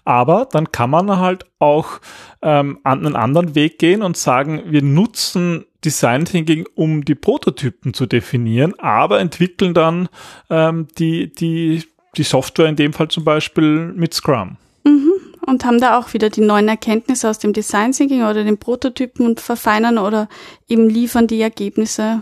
Aber 0.05 0.47
dann 0.51 0.71
kann 0.71 0.89
man 0.89 1.19
halt 1.19 1.45
auch 1.59 1.99
ähm, 2.41 2.79
einen 2.83 3.15
anderen 3.15 3.55
Weg 3.55 3.79
gehen 3.79 4.01
und 4.01 4.17
sagen, 4.17 4.63
wir 4.67 4.81
nutzen 4.81 5.65
Design 5.85 6.25
Thinking, 6.25 6.65
um 6.75 7.05
die 7.05 7.15
Prototypen 7.15 7.93
zu 7.93 8.05
definieren, 8.05 8.77
aber 8.79 9.19
entwickeln 9.19 9.73
dann 9.73 10.09
ähm, 10.49 10.87
die, 10.97 11.33
die, 11.33 11.83
die 12.17 12.23
Software 12.23 12.67
in 12.67 12.75
dem 12.75 12.93
Fall 12.93 13.07
zum 13.07 13.23
Beispiel 13.23 13.93
mit 13.95 14.13
Scrum. 14.13 14.57
Mhm. 14.83 15.13
Und 15.45 15.65
haben 15.65 15.79
da 15.79 15.97
auch 15.97 16.13
wieder 16.13 16.29
die 16.29 16.41
neuen 16.41 16.67
Erkenntnisse 16.67 17.29
aus 17.29 17.39
dem 17.39 17.53
Design 17.53 17.91
Thinking 17.91 18.23
oder 18.23 18.43
den 18.43 18.57
Prototypen 18.57 19.25
und 19.25 19.39
verfeinern 19.39 19.97
oder 19.97 20.27
eben 20.67 20.89
liefern 20.89 21.27
die 21.27 21.41
Ergebnisse 21.41 22.21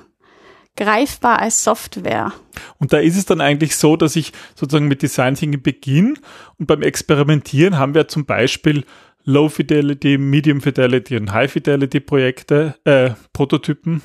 greifbar 0.78 1.40
als 1.40 1.63
Software. 1.63 2.32
Und 2.78 2.94
da 2.94 3.00
ist 3.00 3.18
es 3.18 3.26
dann 3.26 3.42
eigentlich 3.42 3.76
so, 3.76 3.98
dass 3.98 4.16
ich 4.16 4.32
sozusagen 4.56 4.88
mit 4.88 5.02
Design 5.02 5.36
Thinking 5.36 5.62
beginne 5.62 6.13
und 6.58 6.68
beim 6.68 6.82
Experimentieren 6.82 7.78
haben 7.78 7.94
wir 7.94 8.08
zum 8.08 8.26
Beispiel 8.26 8.86
Low 9.26 9.50
Fidelity, 9.50 10.18
Medium 10.18 10.62
Fidelity 10.62 11.18
und 11.18 11.34
High 11.34 11.52
Fidelity 11.52 12.00
Projekte, 12.00 12.76
äh, 12.86 13.10
Prototypen 13.34 14.02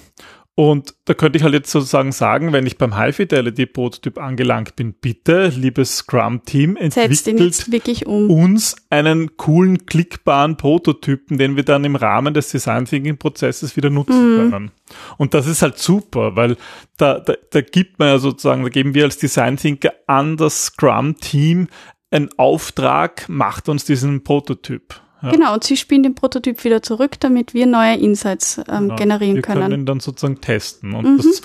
und 0.54 0.94
da 1.06 1.14
könnte 1.14 1.38
ich 1.38 1.44
halt 1.44 1.54
jetzt 1.54 1.70
sozusagen 1.70 2.12
sagen, 2.12 2.52
wenn 2.52 2.66
ich 2.66 2.76
beim 2.76 2.94
High 2.94 3.16
Fidelity 3.16 3.64
Prototyp 3.64 4.18
angelangt 4.18 4.76
bin, 4.76 4.92
bitte, 4.92 5.48
liebes 5.48 5.96
Scrum 5.96 6.44
Team, 6.44 6.76
entwickelt 6.76 7.64
um. 8.04 8.28
uns 8.28 8.76
einen 8.90 9.38
coolen, 9.38 9.86
klickbaren 9.86 10.58
Prototypen, 10.58 11.38
den 11.38 11.56
wir 11.56 11.62
dann 11.62 11.84
im 11.84 11.96
Rahmen 11.96 12.34
des 12.34 12.50
Design 12.50 12.84
Thinking 12.84 13.16
Prozesses 13.16 13.76
wieder 13.76 13.88
nutzen 13.88 14.46
mhm. 14.46 14.50
können. 14.50 14.70
Und 15.16 15.32
das 15.32 15.46
ist 15.46 15.62
halt 15.62 15.78
super, 15.78 16.36
weil 16.36 16.58
da, 16.98 17.18
da, 17.18 17.32
da 17.50 17.60
gibt 17.62 17.98
man 17.98 18.08
ja 18.08 18.18
sozusagen, 18.18 18.62
da 18.62 18.68
geben 18.68 18.92
wir 18.92 19.04
als 19.04 19.16
Design 19.16 19.56
Thinker 19.56 19.94
an 20.06 20.36
das 20.36 20.66
Scrum 20.66 21.16
Team 21.16 21.68
einen 22.10 22.28
Auftrag, 22.36 23.26
macht 23.30 23.70
uns 23.70 23.86
diesen 23.86 24.22
Prototyp. 24.22 25.00
Ja. 25.22 25.30
Genau, 25.30 25.54
und 25.54 25.64
sie 25.64 25.76
spielen 25.76 26.02
den 26.02 26.14
Prototyp 26.14 26.64
wieder 26.64 26.82
zurück, 26.82 27.20
damit 27.20 27.54
wir 27.54 27.66
neue 27.66 27.96
Insights 27.96 28.58
ähm, 28.68 28.88
genau. 28.88 28.96
generieren 28.96 29.36
wir 29.36 29.42
können. 29.42 29.60
Wir 29.60 29.68
können 29.68 29.82
ihn 29.82 29.86
dann 29.86 30.00
sozusagen 30.00 30.40
testen. 30.40 30.94
Und 30.94 31.04
mhm. 31.04 31.16
das, 31.18 31.42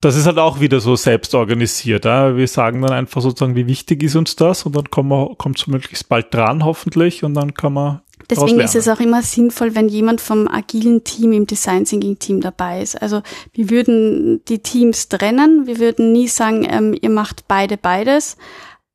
das 0.00 0.16
ist 0.16 0.26
halt 0.26 0.38
auch 0.38 0.60
wieder 0.60 0.78
so 0.78 0.94
selbst 0.94 1.34
organisiert. 1.34 2.04
Ja? 2.04 2.36
Wir 2.36 2.46
sagen 2.46 2.82
dann 2.82 2.92
einfach 2.92 3.20
sozusagen, 3.20 3.56
wie 3.56 3.66
wichtig 3.66 4.02
ist 4.04 4.14
uns 4.14 4.36
das 4.36 4.64
und 4.64 4.76
dann 4.76 4.90
kommt 4.90 5.58
es 5.58 5.66
möglichst 5.66 6.08
bald 6.08 6.32
dran, 6.32 6.64
hoffentlich, 6.64 7.24
und 7.24 7.34
dann 7.34 7.54
kann 7.54 7.72
man. 7.72 8.02
Deswegen 8.30 8.60
ist 8.60 8.74
es 8.74 8.88
auch 8.88 9.00
immer 9.00 9.22
sinnvoll, 9.22 9.74
wenn 9.74 9.88
jemand 9.88 10.20
vom 10.20 10.48
agilen 10.48 11.02
Team 11.02 11.32
im 11.32 11.46
Design 11.46 11.84
Thinking 11.84 12.18
Team 12.18 12.40
dabei 12.40 12.82
ist. 12.82 13.00
Also 13.00 13.22
wir 13.52 13.70
würden 13.70 14.44
die 14.48 14.58
Teams 14.58 15.08
trennen. 15.08 15.66
Wir 15.66 15.78
würden 15.78 16.12
nie 16.12 16.28
sagen, 16.28 16.66
ähm, 16.68 16.96
ihr 17.00 17.10
macht 17.10 17.46
beide 17.48 17.76
beides. 17.76 18.36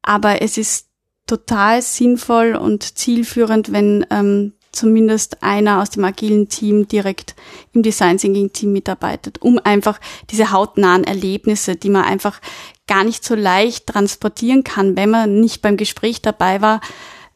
Aber 0.02 0.42
es 0.42 0.58
ist 0.58 0.90
total 1.28 1.82
sinnvoll 1.82 2.56
und 2.56 2.98
zielführend, 2.98 3.72
wenn 3.72 4.06
ähm, 4.10 4.54
zumindest 4.74 5.44
einer 5.44 5.82
aus 5.82 5.92
dem 5.92 6.04
agilen 6.04 6.50
Team 6.50 6.88
direkt 6.88 7.36
im 7.74 7.84
Design 7.84 8.18
Thinking 8.18 8.52
Team 8.52 8.74
mitarbeitet, 8.74 9.42
um 9.42 9.60
einfach 9.64 10.00
diese 10.32 10.52
hautnahen 10.52 11.04
Erlebnisse, 11.04 11.76
die 11.76 11.90
man 11.90 12.04
einfach 12.04 12.42
gar 12.88 13.04
nicht 13.04 13.24
so 13.24 13.36
leicht 13.36 13.88
transportieren 13.88 14.64
kann, 14.64 14.98
wenn 14.98 15.12
man 15.12 15.40
nicht 15.40 15.62
beim 15.62 15.78
Gespräch 15.78 16.22
dabei 16.22 16.62
war, 16.62 16.82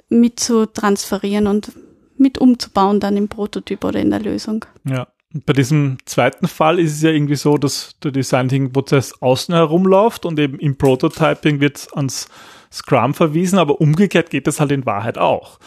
mit 0.10 0.39
zu 0.39 0.65
transferieren 0.65 1.47
und 1.47 1.71
mit 2.17 2.38
umzubauen 2.38 3.00
dann 3.00 3.15
im 3.15 3.28
Prototyp 3.28 3.84
oder 3.86 4.00
in 4.00 4.10
der 4.10 4.19
Lösung. 4.19 4.65
Ja. 4.84 5.08
Bei 5.45 5.54
diesem 5.54 5.97
zweiten 6.06 6.47
Fall 6.47 6.80
ist 6.80 6.93
es 6.93 7.02
ja 7.02 7.12
irgendwie 7.12 7.36
so, 7.36 7.58
dass 7.58 8.00
der 8.02 8.12
Design 8.12 8.47
Thinking 8.47 8.71
Prozess 8.71 9.21
außen 9.21 9.54
herumläuft 9.54 10.26
und 10.26 10.39
eben 10.39 10.58
im 10.58 10.78
Prototyping 10.78 11.60
wird 11.60 11.88
ans 11.93 12.28
Scrum 12.71 13.13
verwiesen, 13.13 13.60
aber 13.60 13.82
umgekehrt 13.82 14.30
geht 14.30 14.47
das 14.47 14.60
halt 14.60 14.71
in 14.71 14.86
Wahrheit 14.86 15.17
auch. 15.17 15.60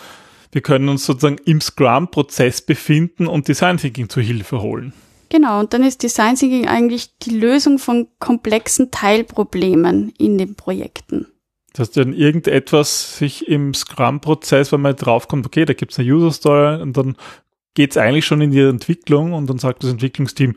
Wir 0.52 0.62
können 0.62 0.88
uns 0.88 1.06
sozusagen 1.06 1.38
im 1.44 1.60
Scrum-Prozess 1.60 2.62
befinden 2.62 3.26
und 3.26 3.48
Design 3.48 3.76
Thinking 3.76 4.08
zur 4.08 4.22
Hilfe 4.22 4.60
holen. 4.62 4.92
Genau, 5.28 5.60
und 5.60 5.72
dann 5.72 5.84
ist 5.84 6.02
Design 6.02 6.34
Thinking 6.34 6.66
eigentlich 6.66 7.16
die 7.18 7.38
Lösung 7.38 7.78
von 7.78 8.08
komplexen 8.18 8.90
Teilproblemen 8.90 10.12
in 10.18 10.38
den 10.38 10.56
Projekten. 10.56 11.26
Dass 11.72 11.92
dann 11.92 12.12
irgendetwas 12.12 13.16
sich 13.16 13.46
im 13.46 13.74
Scrum-Prozess, 13.74 14.72
wenn 14.72 14.80
man 14.80 14.96
draufkommt, 14.96 15.46
okay, 15.46 15.64
da 15.64 15.72
gibt 15.72 15.92
es 15.92 16.00
eine 16.00 16.12
User 16.12 16.32
Story 16.32 16.82
und 16.82 16.96
dann 16.96 17.16
geht 17.74 17.92
es 17.92 17.96
eigentlich 17.96 18.26
schon 18.26 18.40
in 18.40 18.50
die 18.50 18.60
Entwicklung 18.60 19.32
und 19.32 19.48
dann 19.48 19.58
sagt 19.58 19.84
das 19.84 19.90
Entwicklungsteam, 19.90 20.56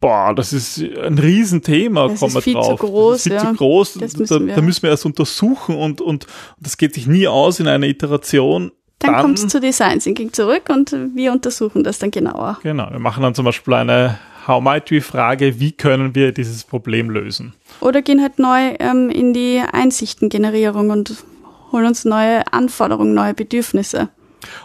boah, 0.00 0.34
das 0.34 0.52
ist 0.52 0.78
ein 0.78 1.18
Riesenthema, 1.18 2.08
das 2.08 2.20
kommen 2.20 2.34
wir 2.34 2.52
drauf. 2.52 2.80
Zu 2.80 2.86
groß, 2.86 3.10
das 3.12 3.18
ist 3.18 3.22
viel 3.24 3.32
ja. 3.32 3.50
zu 3.50 3.54
groß. 3.54 3.96
Müssen 3.96 4.26
da, 4.48 4.54
da, 4.54 4.62
müssen 4.62 4.82
wir 4.82 4.90
erst 4.90 5.06
untersuchen 5.06 5.76
und, 5.76 6.00
und 6.00 6.26
das 6.60 6.76
geht 6.76 6.94
sich 6.94 7.06
nie 7.06 7.26
aus 7.26 7.60
in 7.60 7.68
einer 7.68 7.86
Iteration. 7.86 8.72
Dann, 9.00 9.12
dann 9.12 9.22
kommt 9.22 9.38
es 9.38 9.46
zu 9.46 9.60
Design 9.60 10.00
Thinking 10.00 10.32
zurück 10.32 10.64
und 10.70 10.94
wir 11.14 11.32
untersuchen 11.32 11.84
das 11.84 11.98
dann 11.98 12.10
genauer. 12.10 12.58
Genau, 12.62 12.90
wir 12.90 12.98
machen 12.98 13.22
dann 13.22 13.34
zum 13.34 13.44
Beispiel 13.44 13.74
eine 13.74 14.18
How 14.46 14.62
might 14.62 14.90
we 14.90 15.02
Frage, 15.02 15.60
wie 15.60 15.72
können 15.72 16.14
wir 16.14 16.32
dieses 16.32 16.64
Problem 16.64 17.10
lösen? 17.10 17.52
Oder 17.80 18.00
gehen 18.00 18.22
halt 18.22 18.38
neu 18.38 18.74
ähm, 18.80 19.10
in 19.10 19.34
die 19.34 19.60
Einsichtengenerierung 19.60 20.90
und 20.90 21.22
holen 21.70 21.86
uns 21.86 22.06
neue 22.06 22.50
Anforderungen, 22.50 23.12
neue 23.12 23.34
Bedürfnisse. 23.34 24.08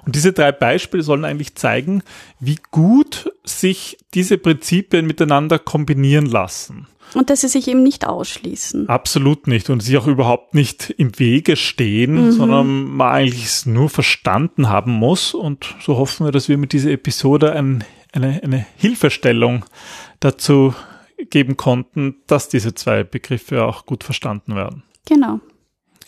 Und 0.06 0.16
diese 0.16 0.34
drei 0.34 0.52
Beispiele 0.52 1.04
sollen 1.04 1.26
eigentlich 1.26 1.56
zeigen, 1.56 2.04
wie 2.40 2.58
gut 2.72 3.32
sich 3.44 3.98
diese 4.14 4.38
Prinzipien 4.38 5.06
miteinander 5.06 5.60
kombinieren 5.60 6.26
lassen. 6.26 6.88
Und 7.14 7.30
dass 7.30 7.42
sie 7.42 7.48
sich 7.48 7.68
eben 7.68 7.84
nicht 7.84 8.08
ausschließen. 8.08 8.90
Absolut 8.90 9.48
nicht. 9.48 9.70
Und 9.70 9.82
sie 9.82 9.98
auch 9.98 10.08
überhaupt 10.08 10.56
nicht 10.56 10.90
im 10.98 11.20
Wege 11.20 11.56
stehen, 11.56 12.28
mhm. 12.28 12.32
sondern 12.32 12.84
man 12.86 13.12
eigentlich 13.12 13.46
es 13.46 13.66
nur 13.66 13.90
verstanden 13.90 14.70
haben 14.70 14.92
muss. 14.92 15.34
Und 15.34 15.76
so 15.82 15.98
hoffen 15.98 16.26
wir, 16.26 16.32
dass 16.32 16.50
wir 16.50 16.58
mit 16.58 16.74
dieser 16.74 16.92
Episode 16.92 17.54
ein, 17.54 17.84
eine, 18.14 18.42
eine 18.44 18.66
Hilfestellung 18.78 19.66
dazu 20.20 20.74
geben 21.30 21.56
konnten, 21.58 22.16
dass 22.28 22.50
diese 22.50 22.74
zwei 22.74 23.04
Begriffe 23.04 23.64
auch 23.64 23.86
gut 23.86 24.04
verstanden 24.04 24.56
werden. 24.56 24.84
Genau. 25.06 25.40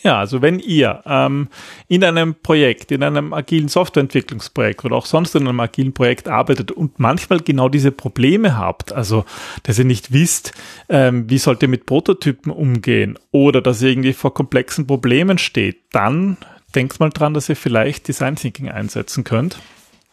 Ja, 0.05 0.19
also 0.19 0.43
wenn 0.43 0.59
ihr 0.59 1.01
ähm, 1.07 1.47
in 1.87 2.03
einem 2.03 2.35
Projekt, 2.35 2.91
in 2.91 3.01
einem 3.01 3.33
agilen 3.33 3.69
Softwareentwicklungsprojekt 3.69 4.85
oder 4.85 4.97
auch 4.97 5.07
sonst 5.07 5.33
in 5.33 5.47
einem 5.47 5.59
agilen 5.59 5.93
Projekt 5.95 6.27
arbeitet 6.27 6.71
und 6.71 6.99
manchmal 6.99 7.39
genau 7.39 7.69
diese 7.69 7.91
Probleme 7.91 8.55
habt, 8.55 8.93
also 8.93 9.25
dass 9.63 9.79
ihr 9.79 9.85
nicht 9.85 10.13
wisst, 10.13 10.51
ähm, 10.89 11.27
wie 11.27 11.39
sollt 11.39 11.63
ihr 11.63 11.69
mit 11.69 11.87
Prototypen 11.87 12.51
umgehen 12.51 13.17
oder 13.31 13.63
dass 13.63 13.81
ihr 13.81 13.89
irgendwie 13.89 14.13
vor 14.13 14.31
komplexen 14.31 14.85
Problemen 14.85 15.39
steht, 15.39 15.77
dann 15.91 16.37
denkt 16.75 16.99
mal 16.99 17.09
dran, 17.09 17.33
dass 17.33 17.49
ihr 17.49 17.55
vielleicht 17.55 18.07
Design 18.07 18.35
Thinking 18.35 18.69
einsetzen 18.69 19.23
könnt. 19.23 19.57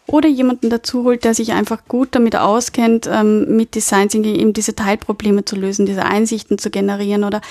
Oder 0.07 0.31
jemanden 0.31 0.71
dazu 0.71 1.05
holt, 1.05 1.25
der 1.25 1.35
sich 1.35 1.53
einfach 1.53 1.85
gut 1.87 2.09
damit 2.13 2.35
auskennt, 2.35 3.07
ähm, 3.13 3.59
mit 3.59 3.75
Design 3.75 4.09
Thinking 4.09 4.37
eben 4.37 4.55
diese 4.55 4.75
Teilprobleme 4.75 5.45
zu 5.45 5.55
lösen, 5.55 5.85
diese 5.85 6.07
Einsichten 6.07 6.57
zu 6.57 6.71
generieren 6.71 7.25
oder 7.25 7.43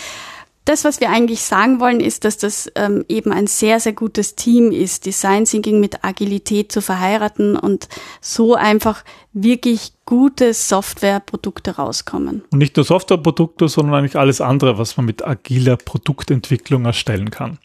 das, 0.66 0.84
was 0.84 1.00
wir 1.00 1.10
eigentlich 1.10 1.42
sagen 1.42 1.80
wollen, 1.80 2.00
ist, 2.00 2.24
dass 2.24 2.38
das 2.38 2.72
ähm, 2.76 3.04
eben 3.10 3.32
ein 3.32 3.48
sehr, 3.48 3.80
sehr 3.80 3.94
gutes 3.94 4.36
Team 4.36 4.72
ist, 4.72 5.06
Design 5.06 5.46
Thinking 5.46 5.80
mit 5.80 6.04
Agilität 6.04 6.72
zu 6.72 6.82
verheiraten 6.82 7.58
und 7.58 7.90
so 8.22 8.54
einfach 8.56 9.04
wirklich 9.34 9.94
gute 10.06 10.54
Softwareprodukte 10.54 11.78
rauskommen. 11.78 12.44
Und 12.52 12.60
nicht 12.60 12.76
nur 12.76 12.86
Softwareprodukte, 12.86 13.68
sondern 13.68 13.96
eigentlich 13.96 14.18
alles 14.18 14.40
andere, 14.40 14.78
was 14.78 14.98
man 14.98 15.08
mit 15.08 15.26
agiler 15.26 15.78
Produktentwicklung 15.78 16.86
erstellen 16.86 17.32
kann. 17.32 17.58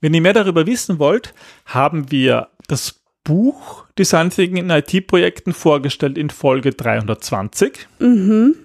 Wenn 0.00 0.14
ihr 0.14 0.20
mehr 0.20 0.32
darüber 0.32 0.66
wissen 0.66 0.98
wollt, 0.98 1.34
haben 1.66 2.10
wir 2.10 2.48
das 2.66 3.02
Buch 3.22 3.84
Design 3.96 4.30
Thinking 4.30 4.56
in 4.56 4.70
IT-Projekten 4.70 5.52
vorgestellt 5.52 6.18
in 6.18 6.30
Folge 6.30 6.72
320. 6.72 7.86
Mhm. 8.00 8.56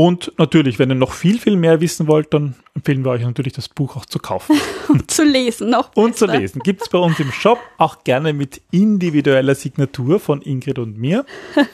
Und 0.00 0.32
natürlich, 0.38 0.78
wenn 0.78 0.88
ihr 0.88 0.94
noch 0.94 1.12
viel, 1.12 1.38
viel 1.38 1.56
mehr 1.56 1.82
wissen 1.82 2.08
wollt, 2.08 2.32
dann 2.32 2.54
empfehlen 2.74 3.04
wir 3.04 3.10
euch 3.10 3.20
natürlich, 3.20 3.52
das 3.52 3.68
Buch 3.68 3.96
auch 3.96 4.06
zu 4.06 4.18
kaufen. 4.18 4.58
Und 4.88 5.10
zu 5.10 5.22
lesen 5.22 5.68
noch. 5.68 5.90
Und 5.94 6.16
zu 6.16 6.24
lesen. 6.24 6.62
Gibt 6.64 6.80
es 6.80 6.88
bei 6.88 6.96
uns 6.96 7.20
im 7.20 7.30
Shop 7.30 7.58
auch 7.76 8.02
gerne 8.02 8.32
mit 8.32 8.62
individueller 8.70 9.54
Signatur 9.54 10.18
von 10.18 10.40
Ingrid 10.40 10.78
und 10.78 10.96
mir. 10.96 11.26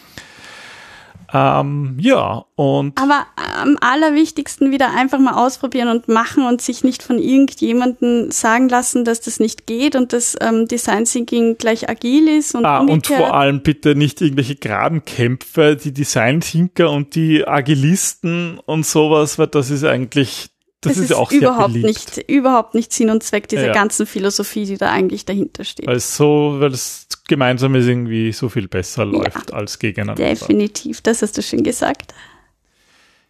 Ähm, 1.33 1.97
ja, 1.99 2.45
und. 2.55 3.01
Aber 3.01 3.27
am 3.61 3.77
allerwichtigsten 3.81 4.71
wieder 4.71 4.95
einfach 4.95 5.19
mal 5.19 5.35
ausprobieren 5.35 5.89
und 5.89 6.09
machen 6.09 6.47
und 6.47 6.61
sich 6.61 6.85
nicht 6.85 7.03
von 7.03 7.19
irgendjemandem 7.19 8.31
sagen 8.31 8.69
lassen, 8.69 9.05
dass 9.05 9.21
das 9.21 9.41
nicht 9.41 9.67
geht 9.67 9.97
und 9.97 10.13
dass 10.13 10.37
ähm, 10.41 10.69
Design 10.69 11.05
Thinking 11.05 11.57
gleich 11.59 11.89
agil 11.89 12.29
ist. 12.29 12.55
Und, 12.55 12.65
ah, 12.65 12.79
und 12.79 13.07
vor 13.07 13.35
allem 13.35 13.63
bitte 13.63 13.95
nicht 13.95 14.21
irgendwelche 14.21 14.57
Grabenkämpfe, 14.57 15.77
die 15.77 15.93
Design 15.93 16.41
Thinker 16.41 16.91
und 16.91 17.15
die 17.15 17.47
Agilisten 17.47 18.59
und 18.67 18.87
sowas, 18.87 19.39
weil 19.39 19.49
das 19.49 19.71
ist 19.71 19.85
eigentlich 19.85 20.51
das, 20.89 20.97
ist, 20.97 21.05
ist 21.05 21.11
ja 21.11 21.17
auch 21.17 21.33
überhaupt 21.33 21.75
nicht 21.75 22.19
überhaupt 22.29 22.75
nicht 22.75 22.93
Sinn 22.93 23.11
und 23.11 23.23
Zweck 23.23 23.49
dieser 23.49 23.69
ja. 23.69 23.73
ganzen 23.73 24.07
Philosophie, 24.07 24.67
die 24.67 24.77
da 24.77 24.91
eigentlich 24.91 25.25
dahinter 25.25 25.65
steht. 25.65 25.87
Weil 25.87 25.97
es 25.97 26.17
so, 26.17 26.57
weil 26.59 26.73
es 26.73 27.07
gemeinsam 27.29 27.75
ist 27.75 27.87
irgendwie 27.87 28.33
so 28.33 28.49
viel 28.49 28.69
besser 28.69 29.05
läuft 29.05 29.51
ja, 29.51 29.57
als 29.57 29.79
gegeneinander. 29.79 30.25
Definitiv, 30.25 31.01
das 31.01 31.23
hast 31.23 31.37
du 31.37 31.43
schön 31.43 31.63
gesagt. 31.63 32.15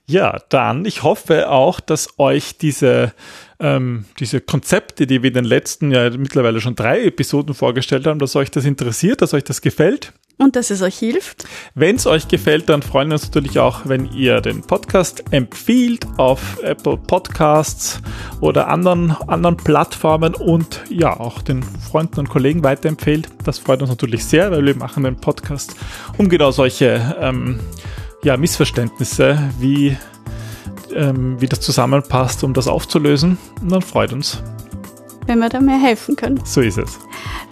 Ja, 0.09 0.39
dann, 0.51 0.85
ich 0.85 1.03
hoffe 1.03 1.51
auch, 1.51 1.81
dass 1.81 2.19
euch 2.19 2.59
diese, 2.59 3.13
ähm, 3.59 4.05
diese 4.21 4.41
Konzepte, 4.41 5.07
die 5.07 5.23
wir 5.23 5.29
in 5.29 5.35
den 5.35 5.45
letzten 5.45 5.91
ja 5.91 6.11
mittlerweile 6.11 6.61
schon 6.61 6.77
drei 6.77 7.03
Episoden 7.03 7.55
vorgestellt 7.55 8.07
haben, 8.07 8.21
dass 8.21 8.37
euch 8.37 8.53
das 8.53 8.65
interessiert, 8.65 9.21
dass 9.21 9.35
euch 9.35 9.43
das 9.43 9.61
gefällt. 9.63 10.13
Und 10.39 10.55
dass 10.55 10.71
es 10.71 10.83
euch 10.83 10.99
hilft. 10.99 11.47
Wenn 11.75 11.97
es 11.97 12.07
euch 12.07 12.29
gefällt, 12.29 12.69
dann 12.69 12.83
freuen 12.83 13.09
wir 13.09 13.15
uns 13.15 13.25
natürlich 13.25 13.59
auch, 13.59 13.83
wenn 13.85 14.13
ihr 14.13 14.43
den 14.43 14.61
Podcast 14.61 15.25
empfiehlt 15.31 16.07
auf 16.19 16.63
Apple 16.63 16.99
Podcasts 16.99 18.03
oder 18.43 18.69
anderen, 18.69 19.13
anderen 19.29 19.57
Plattformen 19.57 20.35
und 20.35 20.85
ja, 20.91 21.19
auch 21.19 21.41
den 21.41 21.63
Freunden 21.63 22.21
und 22.21 22.29
Kollegen 22.29 22.63
weiterempfehlt. 22.63 23.29
Das 23.45 23.59
freut 23.59 23.81
uns 23.81 23.89
natürlich 23.89 24.27
sehr, 24.27 24.51
weil 24.51 24.67
wir 24.67 24.77
machen 24.77 25.05
den 25.05 25.17
Podcast, 25.17 25.75
um 26.19 26.29
genau 26.29 26.51
solche 26.51 27.17
ähm, 27.19 27.59
ja, 28.23 28.37
Missverständnisse, 28.37 29.39
wie, 29.59 29.97
ähm, 30.95 31.41
wie 31.41 31.47
das 31.47 31.61
zusammenpasst, 31.61 32.45
um 32.45 32.53
das 32.53 32.69
aufzulösen. 32.69 33.39
Und 33.63 33.73
dann 33.73 33.83
freut 33.83 34.13
uns. 34.13 34.43
Wenn 35.27 35.39
wir 35.39 35.49
da 35.49 35.61
mehr 35.61 35.79
helfen 35.79 36.15
können. 36.15 36.41
So 36.45 36.61
ist 36.61 36.79
es. 36.79 36.99